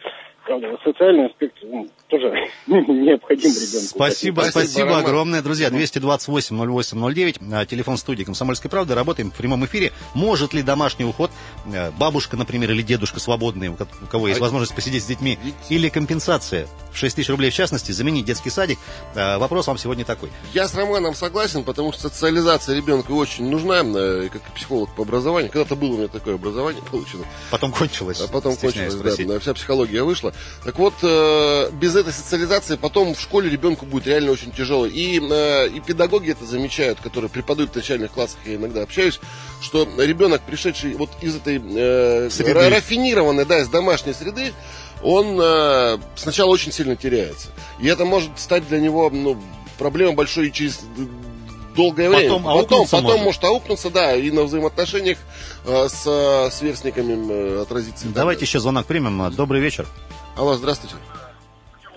правда, 0.45 0.67
социальный 0.84 1.27
аспект 1.27 1.56
ну, 1.63 1.88
тоже 2.08 2.27
необходим 2.67 3.49
ребенку. 3.51 3.88
Спасибо, 3.88 4.41
Спасибо, 4.41 4.51
спасибо, 4.51 4.86
Роман. 4.88 5.03
огромное, 5.06 5.41
друзья. 5.41 5.69
228-08-09, 5.69 7.53
а, 7.53 7.65
телефон 7.65 7.97
студии 7.97 8.23
«Комсомольской 8.23 8.69
правды». 8.69 8.95
Работаем 8.95 9.32
в 9.32 9.36
прямом 9.36 9.65
эфире. 9.65 9.91
Может 10.13 10.53
ли 10.53 10.62
домашний 10.62 11.06
уход, 11.06 11.32
э, 11.73 11.91
бабушка, 11.91 12.38
например, 12.38 12.71
или 12.71 12.82
дедушка 12.82 13.19
свободные, 13.19 13.71
у 13.71 13.75
ко- 13.75 13.88
у 14.01 14.06
кого 14.08 14.27
есть 14.27 14.39
А- 14.39 14.43
возможность 14.43 14.75
посидеть 14.75 15.03
с 15.03 15.08
детьми, 15.08 15.38
или 15.69 15.89
компенсация 15.89 16.67
в 16.91 16.97
6 16.97 17.15
тысяч 17.15 17.29
рублей 17.29 17.49
в 17.49 17.53
частности, 17.53 17.91
заменить 17.91 18.25
детский 18.25 18.49
садик? 18.49 18.79
Э, 19.15 19.38
Вопрос 19.38 19.67
вам 19.67 19.77
сегодня 19.77 20.06
такой. 20.06 20.29
Я 20.53 20.67
с 20.67 20.75
Романом 20.75 21.15
согласен, 21.15 21.63
потому 21.63 21.91
что 21.91 22.03
социализация 22.10 22.75
ребенка 22.75 23.12
очень 23.12 23.49
нужна, 23.49 23.82
э, 23.84 24.29
как 24.32 24.41
психолог 24.53 24.93
по 24.95 25.03
образованию. 25.03 25.51
Когда-то 25.51 25.75
было 25.75 25.93
у 25.93 25.97
меня 25.97 26.08
такое 26.08 26.36
образование 26.36 26.82
получено, 26.89 27.23
Потом 27.51 27.71
кончилось. 27.71 28.21
а 28.21 28.27
потом 28.27 28.56
кончилось, 28.56 28.93
спросить. 28.93 29.27
да, 29.27 29.39
вся 29.39 29.53
психология 29.53 30.03
вышла. 30.03 30.33
Так 30.63 30.78
вот, 30.80 30.93
э, 31.02 31.69
без 31.74 31.96
этой 31.96 32.13
социализации 32.13 32.76
потом 32.76 33.15
в 33.15 33.19
школе 33.19 33.50
ребенку 33.50 33.86
будет 33.86 34.08
реально 34.08 34.32
очень 34.32 34.52
тяжело. 34.52 34.86
И, 34.86 35.19
э, 35.19 35.67
и 35.69 35.80
педагоги 35.80 36.32
это 36.32 36.46
замечают, 36.46 37.00
которые 37.00 37.30
преподают 37.30 37.72
в 37.72 37.76
начальных 37.76 38.12
классах, 38.12 38.39
я 38.46 38.56
иногда 38.56 38.82
общаюсь, 38.84 39.19
что 39.62 39.88
ребенок, 39.98 40.41
пришедший 40.41 40.96
вот 40.96 41.10
из 41.22 41.36
этой 41.36 41.58
э, 41.58 42.30
Среды. 42.30 42.52
ра- 42.52 42.69
рафинированной, 42.69 43.46
да, 43.46 43.60
из 43.60 43.69
домашней 43.69 44.13
среды, 44.13 44.54
он 45.02 45.38
э, 45.41 45.98
сначала 46.15 46.50
очень 46.50 46.72
сильно 46.72 46.96
теряется. 46.96 47.50
И 47.80 47.88
это 47.88 48.06
может 48.06 48.32
стать 48.38 48.67
для 48.67 48.80
него 48.80 49.10
ну, 49.10 49.38
проблемой 49.78 50.15
большой 50.15 50.48
и 50.48 50.52
через 50.52 50.80
долгое 51.76 52.10
время. 52.10 52.30
Потом 52.30 52.43
потом, 52.43 52.60
аукнуться 52.60 52.96
потом 52.96 53.12
может. 53.12 53.26
может 53.26 53.43
аукнуться, 53.43 53.89
да, 53.89 54.15
и 54.15 54.32
на 54.32 54.43
взаимоотношениях 54.43 55.17
э, 55.65 55.88
с 55.89 56.04
э, 56.06 56.50
сверстниками 56.52 57.32
э, 57.32 57.62
отразится. 57.62 58.06
Давайте 58.08 58.46
еще 58.46 58.60
звонок 58.60 58.86
примем. 58.86 59.32
Добрый 59.36 59.62
вечер. 59.62 59.88
Алло, 60.36 60.56
здравствуйте. 60.56 60.96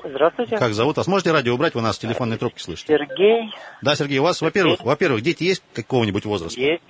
Здравствуйте. 0.04 0.56
Как 0.58 0.72
зовут 0.74 0.96
вас? 0.98 1.06
Можете 1.06 1.32
радио 1.32 1.54
убрать? 1.54 1.74
Вы 1.74 1.80
нас 1.80 1.96
в 1.96 2.00
телефонной 2.00 2.36
трубке 2.36 2.62
слышите. 2.62 2.92
Сергей 2.92 3.50
Да, 3.82 3.96
Сергей, 3.96 4.18
у 4.18 4.22
вас, 4.22 4.40
во-первых, 4.40 4.80
во-первых, 4.84 5.22
дети 5.22 5.44
есть 5.44 5.62
какого-нибудь 5.74 6.24
возраста? 6.24 6.60
есть. 6.60 6.82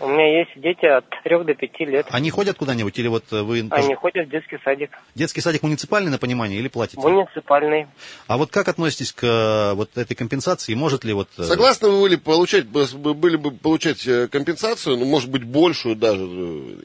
У 0.00 0.08
меня 0.08 0.38
есть 0.40 0.50
дети 0.56 0.84
от 0.86 1.04
3 1.22 1.44
до 1.44 1.54
5 1.54 1.80
лет. 1.80 2.06
Они 2.10 2.28
ходят 2.30 2.56
куда-нибудь 2.56 2.98
или 2.98 3.06
вот 3.08 3.30
вы... 3.30 3.62
тоже- 3.62 3.84
Они 3.84 3.94
ходят 3.94 4.26
в 4.26 4.30
детский 4.30 4.58
садик. 4.64 4.90
Детский 5.14 5.40
садик 5.40 5.62
муниципальный 5.62 6.10
на 6.10 6.18
понимание 6.18 6.58
или 6.58 6.66
платите? 6.68 7.00
Муниципальный. 7.00 7.86
А 8.26 8.36
вот 8.36 8.50
как 8.50 8.66
относитесь 8.68 9.12
к 9.12 9.22
э, 9.24 9.74
вот 9.74 9.96
этой 9.96 10.14
компенсации? 10.16 10.74
Может 10.74 11.04
ли 11.04 11.12
вот... 11.12 11.28
э, 11.38 11.42
Согласны 11.44 11.88
вы 11.90 12.00
были 12.02 12.16
получать, 12.16 12.66
бы- 12.66 13.14
были 13.14 13.36
бы 13.36 13.52
получать 13.52 14.04
э, 14.06 14.26
компенсацию, 14.28 14.96
ну, 14.96 15.04
может 15.04 15.30
быть, 15.30 15.44
большую 15.44 15.94
даже, 15.94 16.24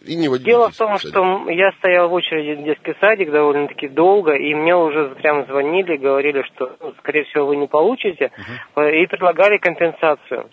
и 0.06 0.15
не 0.15 0.28
водить 0.30 0.45
Дело 0.45 0.69
в 0.69 0.78
том, 0.78 0.95
садик? 0.98 1.10
что 1.10 1.50
я 1.50 1.72
стоял 1.80 2.10
в 2.10 2.13
очереди 2.13 2.62
в 2.62 2.63
детский 2.63 2.93
садик 3.02 3.32
довольно-таки 3.32 3.88
долго, 3.88 4.34
и 4.36 4.54
мне 4.54 4.76
уже 4.76 5.10
прям 5.15 5.45
звонили, 5.48 5.98
говорили, 5.98 6.43
что, 6.54 6.76
ну, 6.80 6.93
скорее 7.00 7.24
всего, 7.26 7.48
вы 7.48 7.56
не 7.56 7.67
получите, 7.67 8.32
э, 8.76 9.02
и 9.02 9.08
предлагали 9.08 9.58
компенсацию. 9.58 10.48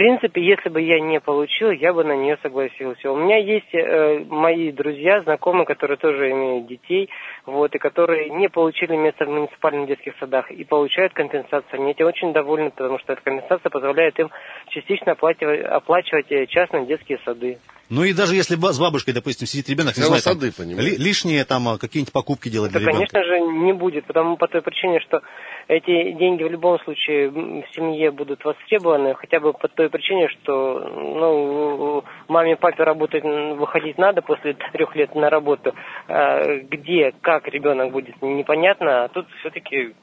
В 0.00 0.02
принципе, 0.02 0.42
если 0.42 0.70
бы 0.70 0.80
я 0.80 0.98
не 0.98 1.20
получил, 1.20 1.70
я 1.72 1.92
бы 1.92 2.04
на 2.04 2.16
нее 2.16 2.38
согласился. 2.42 3.12
У 3.12 3.16
меня 3.16 3.36
есть 3.36 3.68
э, 3.74 4.24
мои 4.30 4.72
друзья, 4.72 5.20
знакомые, 5.20 5.66
которые 5.66 5.98
тоже 5.98 6.30
имеют 6.30 6.68
детей, 6.68 7.10
вот, 7.44 7.74
и 7.74 7.78
которые 7.78 8.30
не 8.30 8.48
получили 8.48 8.96
место 8.96 9.26
в 9.26 9.28
муниципальных 9.28 9.88
детских 9.88 10.14
садах 10.18 10.50
и 10.50 10.64
получают 10.64 11.12
компенсацию. 11.12 11.82
Они 11.82 11.90
этим 11.90 12.06
очень 12.06 12.32
довольны, 12.32 12.70
потому 12.70 12.98
что 12.98 13.12
эта 13.12 13.20
компенсация 13.20 13.68
позволяет 13.68 14.18
им 14.18 14.30
частично 14.70 15.12
оплачивать, 15.12 15.66
оплачивать 15.66 16.32
э, 16.32 16.46
частные 16.46 16.86
детские 16.86 17.18
сады. 17.26 17.58
Ну 17.90 18.04
и 18.04 18.12
даже 18.14 18.36
если 18.36 18.54
с 18.54 18.78
бабушкой, 18.78 19.12
допустим, 19.12 19.48
сидит 19.48 19.68
ребенок, 19.68 19.96
не 19.96 20.04
знаю, 20.04 20.22
там, 20.22 20.34
сады, 20.34 20.52
понимаете. 20.52 20.92
ли- 20.92 20.96
лишние 20.96 21.44
там 21.44 21.68
а, 21.68 21.76
какие-нибудь 21.76 22.12
покупки 22.12 22.48
делать 22.48 22.70
Это, 22.70 22.78
для 22.78 22.88
ребенка. 22.88 23.12
конечно 23.12 23.28
же, 23.28 23.40
не 23.40 23.72
будет, 23.72 24.06
потому 24.06 24.36
по 24.36 24.46
той 24.46 24.62
причине, 24.62 25.00
что 25.00 25.22
эти 25.70 26.12
деньги 26.18 26.42
в 26.42 26.50
любом 26.50 26.80
случае 26.80 27.28
в 27.30 27.64
семье 27.76 28.10
будут 28.10 28.44
востребованы, 28.44 29.14
хотя 29.14 29.38
бы 29.38 29.52
по 29.52 29.68
той 29.68 29.88
причине, 29.88 30.28
что 30.28 30.80
ну, 30.80 32.04
маме 32.26 32.52
и 32.52 32.56
папе 32.56 32.82
работать, 32.82 33.22
выходить 33.22 33.96
надо 33.96 34.20
после 34.20 34.54
трех 34.72 34.96
лет 34.96 35.14
на 35.14 35.30
работу. 35.30 35.72
А 36.08 36.56
где, 36.58 37.12
как 37.20 37.46
ребенок 37.46 37.92
будет, 37.92 38.20
непонятно, 38.20 39.04
а 39.04 39.08
тут 39.08 39.26
все-таки 39.40 39.94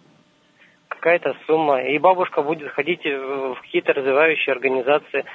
какая-то 0.87 1.35
сумма. 1.45 1.81
И 1.81 1.97
бабушка 1.99 2.41
будет 2.41 2.71
ходить 2.71 3.03
в 3.03 3.55
какие-то 3.61 3.91
развивающие 3.91 4.53
организации. 4.53 5.25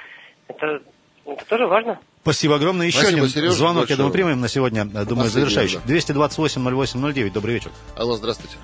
Это, 0.47 0.81
это 1.27 1.45
тоже 1.47 1.67
важно. 1.67 1.99
Спасибо 2.23 2.55
огромное. 2.55 2.87
Еще 2.87 2.97
Спасибо, 2.97 3.19
один 3.19 3.29
Сережа, 3.29 3.53
звонок, 3.53 3.89
я 3.89 3.97
думаю, 3.97 4.11
большое. 4.11 4.25
примем 4.25 4.41
на 4.41 4.47
сегодня, 4.47 4.79
я 4.79 5.05
думаю, 5.05 5.25
Последний, 5.25 5.51
завершающий. 5.51 5.79
да. 5.85 5.93
228-08-09, 5.93 7.31
добрый 7.31 7.53
вечер. 7.53 7.69
Алло, 7.95 8.15
здравствуйте. 8.15 8.57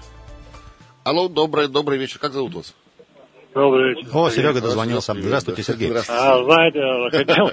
Алло, 1.10 1.28
добрый, 1.28 1.68
добрый 1.68 1.98
вечер. 1.98 2.20
Как 2.20 2.34
зовут 2.34 2.54
вас? 2.54 2.76
Добрый 3.56 3.96
вечер. 3.96 4.10
О, 4.14 4.30
Серега 4.30 4.62
дозвонился. 4.62 5.16
Здравствуйте. 5.16 5.64
Сергей. 5.64 5.88
Здравствуйте. 5.88 6.22
А, 6.22 6.44
знаете, 6.44 7.18
хотел 7.18 7.46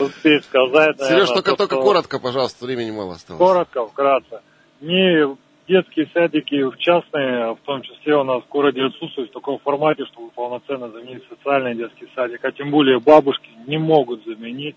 успеть 0.06 0.44
сказать, 0.46 0.98
Сереж, 1.02 1.28
только, 1.28 1.50
то, 1.50 1.56
только 1.56 1.74
что- 1.74 1.84
коротко, 1.84 2.18
пожалуйста, 2.18 2.64
времени 2.64 2.92
мало 2.92 3.12
осталось. 3.16 3.38
Коротко, 3.38 3.86
вкратце. 3.88 4.40
Не 4.80 5.36
детские 5.68 6.08
садики, 6.14 6.62
в 6.62 6.78
частные, 6.78 7.52
в 7.56 7.58
том 7.66 7.82
числе 7.82 8.16
у 8.16 8.24
нас 8.24 8.42
в 8.42 8.48
городе 8.48 8.80
отсутствуют 8.84 9.28
в 9.28 9.34
таком 9.34 9.58
формате, 9.58 10.06
чтобы 10.06 10.30
полноценно 10.30 10.88
заменить 10.90 11.24
социальный 11.28 11.74
детский 11.74 12.08
садик, 12.14 12.42
а 12.42 12.52
тем 12.52 12.70
более 12.70 13.00
бабушки 13.00 13.50
не 13.66 13.76
могут 13.76 14.24
заменить, 14.24 14.76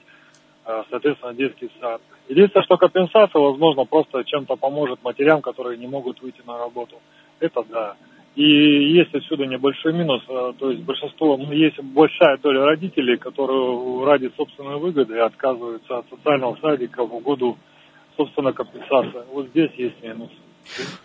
э, 0.66 0.84
соответственно, 0.90 1.34
детский 1.34 1.72
сад. 1.80 2.02
Единственное, 2.28 2.66
что 2.66 2.76
компенсация, 2.76 3.40
возможно, 3.42 3.86
просто 3.86 4.26
чем-то 4.26 4.58
поможет 4.58 5.02
матерям, 5.02 5.42
которые 5.42 5.78
не 5.78 5.88
могут 5.88 6.22
выйти 6.22 6.42
на 6.46 6.58
работу. 6.58 6.98
Это 7.40 7.64
да. 7.70 7.96
И 8.38 8.94
есть 8.94 9.16
отсюда 9.16 9.48
небольшой 9.48 9.94
минус, 9.94 10.22
э, 10.30 10.54
то 10.60 10.70
есть 10.70 10.84
большинство, 10.84 11.38
ну, 11.38 11.52
есть 11.52 11.82
большая 11.82 12.38
доля 12.38 12.66
родителей, 12.66 13.18
которые 13.18 14.06
ради 14.06 14.32
собственной 14.38 14.78
выгоды 14.78 15.18
отказываются 15.18 15.98
от 15.98 16.06
социального 16.12 16.56
садика 16.62 17.04
в 17.04 17.16
угоду, 17.16 17.58
собственно, 18.16 18.54
компенсации. 18.54 19.24
Вот 19.34 19.48
здесь 19.48 19.72
есть 19.78 20.04
минус. 20.04 20.30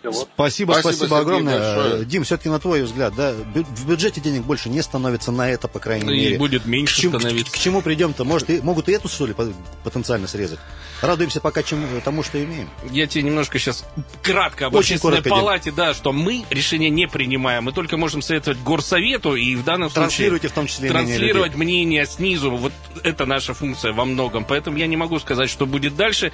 Спасибо, 0.01 0.73
Спасибо, 0.73 0.73
спасибо, 0.73 1.19
огромное. 1.19 1.59
большое. 1.75 2.01
Э, 2.01 2.05
Дим, 2.05 2.23
все-таки 2.23 2.49
на 2.49 2.59
твой 2.59 2.83
взгляд, 2.83 3.13
да, 3.15 3.33
в 3.33 3.87
бюджете 3.87 4.21
денег 4.21 4.43
больше 4.43 4.69
не 4.69 4.81
становится 4.81 5.31
на 5.31 5.49
это, 5.49 5.67
по 5.67 5.79
крайней 5.79 6.05
Ну 6.05 6.11
и 6.11 6.19
мере. 6.25 6.37
будет 6.37 6.63
К 6.63 6.65
меньше 6.65 7.01
чему, 7.01 7.17
к- 7.17 7.21
становиться. 7.21 7.53
к 7.53 7.57
чему 7.57 7.81
придем-то? 7.81 8.23
Может, 8.23 8.49
и, 8.49 8.61
могут 8.61 8.89
и 8.89 8.91
эту, 8.91 9.07
что 9.07 9.25
ли, 9.25 9.33
по- 9.33 9.51
потенциально 9.83 10.27
срезать? 10.27 10.59
Радуемся 11.01 11.41
пока 11.41 11.63
чему, 11.63 11.87
тому, 12.03 12.23
что 12.23 12.41
имеем. 12.43 12.69
Я 12.91 13.07
тебе 13.07 13.23
немножко 13.23 13.59
сейчас 13.59 13.85
кратко 14.21 14.67
об 14.67 14.75
Очень 14.75 14.99
коротко, 14.99 15.23
Дим. 15.23 15.31
палате, 15.33 15.71
да, 15.71 15.93
что 15.93 16.11
мы 16.13 16.45
решения 16.49 16.89
не 16.89 17.07
принимаем, 17.07 17.63
мы 17.65 17.71
только 17.73 17.97
можем 17.97 18.21
советовать 18.21 18.59
горсовету 18.59 19.35
и 19.35 19.55
в 19.55 19.63
данном 19.63 19.89
Транслируйте 19.89 20.47
случае 20.47 20.51
в 20.51 20.55
том 20.55 20.67
числе 20.67 20.89
мнение 20.91 21.07
транслировать 21.17 21.55
мнение 21.55 22.05
снизу. 22.05 22.51
Вот 22.51 22.71
это 23.03 23.25
наша 23.25 23.53
функция 23.53 23.91
во 23.93 24.05
многом. 24.05 24.45
Поэтому 24.45 24.77
я 24.77 24.87
не 24.87 24.95
могу 24.97 25.19
сказать, 25.19 25.49
что 25.49 25.65
будет 25.65 25.95
дальше. 25.95 26.31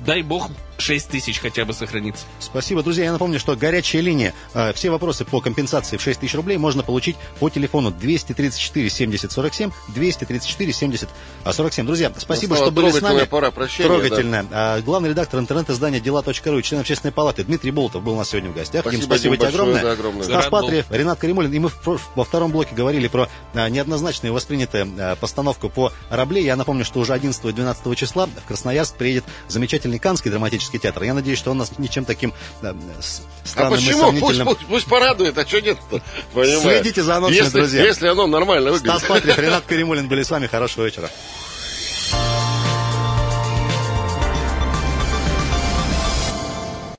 Дай 0.00 0.22
бог 0.22 0.50
6 0.82 1.08
тысяч 1.08 1.38
хотя 1.40 1.64
бы 1.64 1.72
сохранится. 1.72 2.24
Спасибо, 2.40 2.82
друзья. 2.82 3.04
Я 3.04 3.12
напомню, 3.12 3.38
что 3.38 3.54
горячая 3.56 4.02
линия. 4.02 4.34
э, 4.54 4.72
Все 4.74 4.90
вопросы 4.90 5.24
по 5.24 5.40
компенсации 5.40 5.96
в 5.96 6.02
6 6.02 6.20
тысяч 6.20 6.34
рублей 6.34 6.58
можно 6.58 6.82
получить 6.82 7.16
по 7.38 7.48
телефону 7.48 7.90
234 7.90 8.90
70 8.90 9.30
47, 9.32 9.70
234 9.88 10.72
70 10.72 11.08
47. 11.50 11.86
Друзья, 11.86 12.12
спасибо, 12.18 12.50
Настала 12.54 12.70
что 12.70 12.74
были 12.74 12.90
с 12.90 13.00
нами. 13.00 13.24
пора 13.24 13.50
прощения, 13.50 13.88
Трогательная. 13.88 14.46
А, 14.50 14.80
Главный 14.80 15.10
редактор 15.10 15.40
интернет-издания 15.40 16.00
«Дела.ру» 16.00 16.58
и 16.58 16.62
член 16.62 16.80
общественной 16.80 17.12
палаты 17.12 17.44
Дмитрий 17.44 17.70
Болтов 17.70 18.02
был 18.02 18.14
у 18.14 18.18
нас 18.18 18.30
сегодня 18.30 18.50
в 18.50 18.54
гостях. 18.54 18.82
Дим, 18.84 19.02
Спасибо, 19.02 19.04
спасибо 19.04 19.36
Дим, 19.36 19.48
тебе 19.48 19.58
большое, 19.58 19.62
огромное. 19.62 19.82
да, 19.82 19.92
огромное. 19.92 20.24
Стас. 20.24 20.46
Патриев, 20.46 20.86
Ренат 20.90 21.18
Каримулин. 21.18 21.52
И 21.52 21.58
мы 21.58 21.70
во 22.14 22.24
втором 22.24 22.50
блоке 22.50 22.74
говорили 22.74 23.08
про 23.08 23.28
а, 23.54 23.68
неоднозначную 23.68 24.32
воспринятую 24.34 24.88
а, 24.98 25.16
постановку 25.16 25.68
по 25.68 25.92
Рабле. 26.10 26.42
Я 26.44 26.56
напомню, 26.56 26.84
что 26.84 27.00
уже 27.00 27.12
11 27.12 27.44
и 27.44 27.52
12 27.52 27.96
числа 27.96 28.26
в 28.26 28.46
Красноярск 28.48 28.96
приедет 28.96 29.24
замечательный 29.48 29.98
Канский 29.98 30.30
драматический 30.30 30.71
театр. 30.78 31.02
Я 31.04 31.14
надеюсь, 31.14 31.38
что 31.38 31.50
он 31.50 31.58
нас 31.58 31.72
ничем 31.78 32.04
таким 32.04 32.32
а, 32.62 32.74
с- 33.00 33.22
А 33.44 33.48
странным 33.48 33.78
и 33.78 33.82
почему? 33.82 33.98
Пусть, 34.00 34.06
сомнительным... 34.20 34.46
пусть, 34.46 34.66
пусть 34.66 34.86
порадует, 34.86 35.38
а 35.38 35.46
что 35.46 35.60
нет-то? 35.60 36.00
Понимаешь? 36.34 36.60
Следите 36.62 37.02
за 37.02 37.16
анонсами, 37.16 37.38
если, 37.44 37.58
друзья. 37.58 37.84
Если 37.84 38.06
оно 38.08 38.26
нормально 38.26 38.72
выглядит. 38.72 38.98
Стас 38.98 39.08
Патриев, 39.08 39.38
Ренат 39.40 39.64
Каримулин 39.66 40.08
были 40.08 40.22
с 40.22 40.30
вами. 40.30 40.46
Хорошего 40.46 40.84
вечера. 40.84 41.10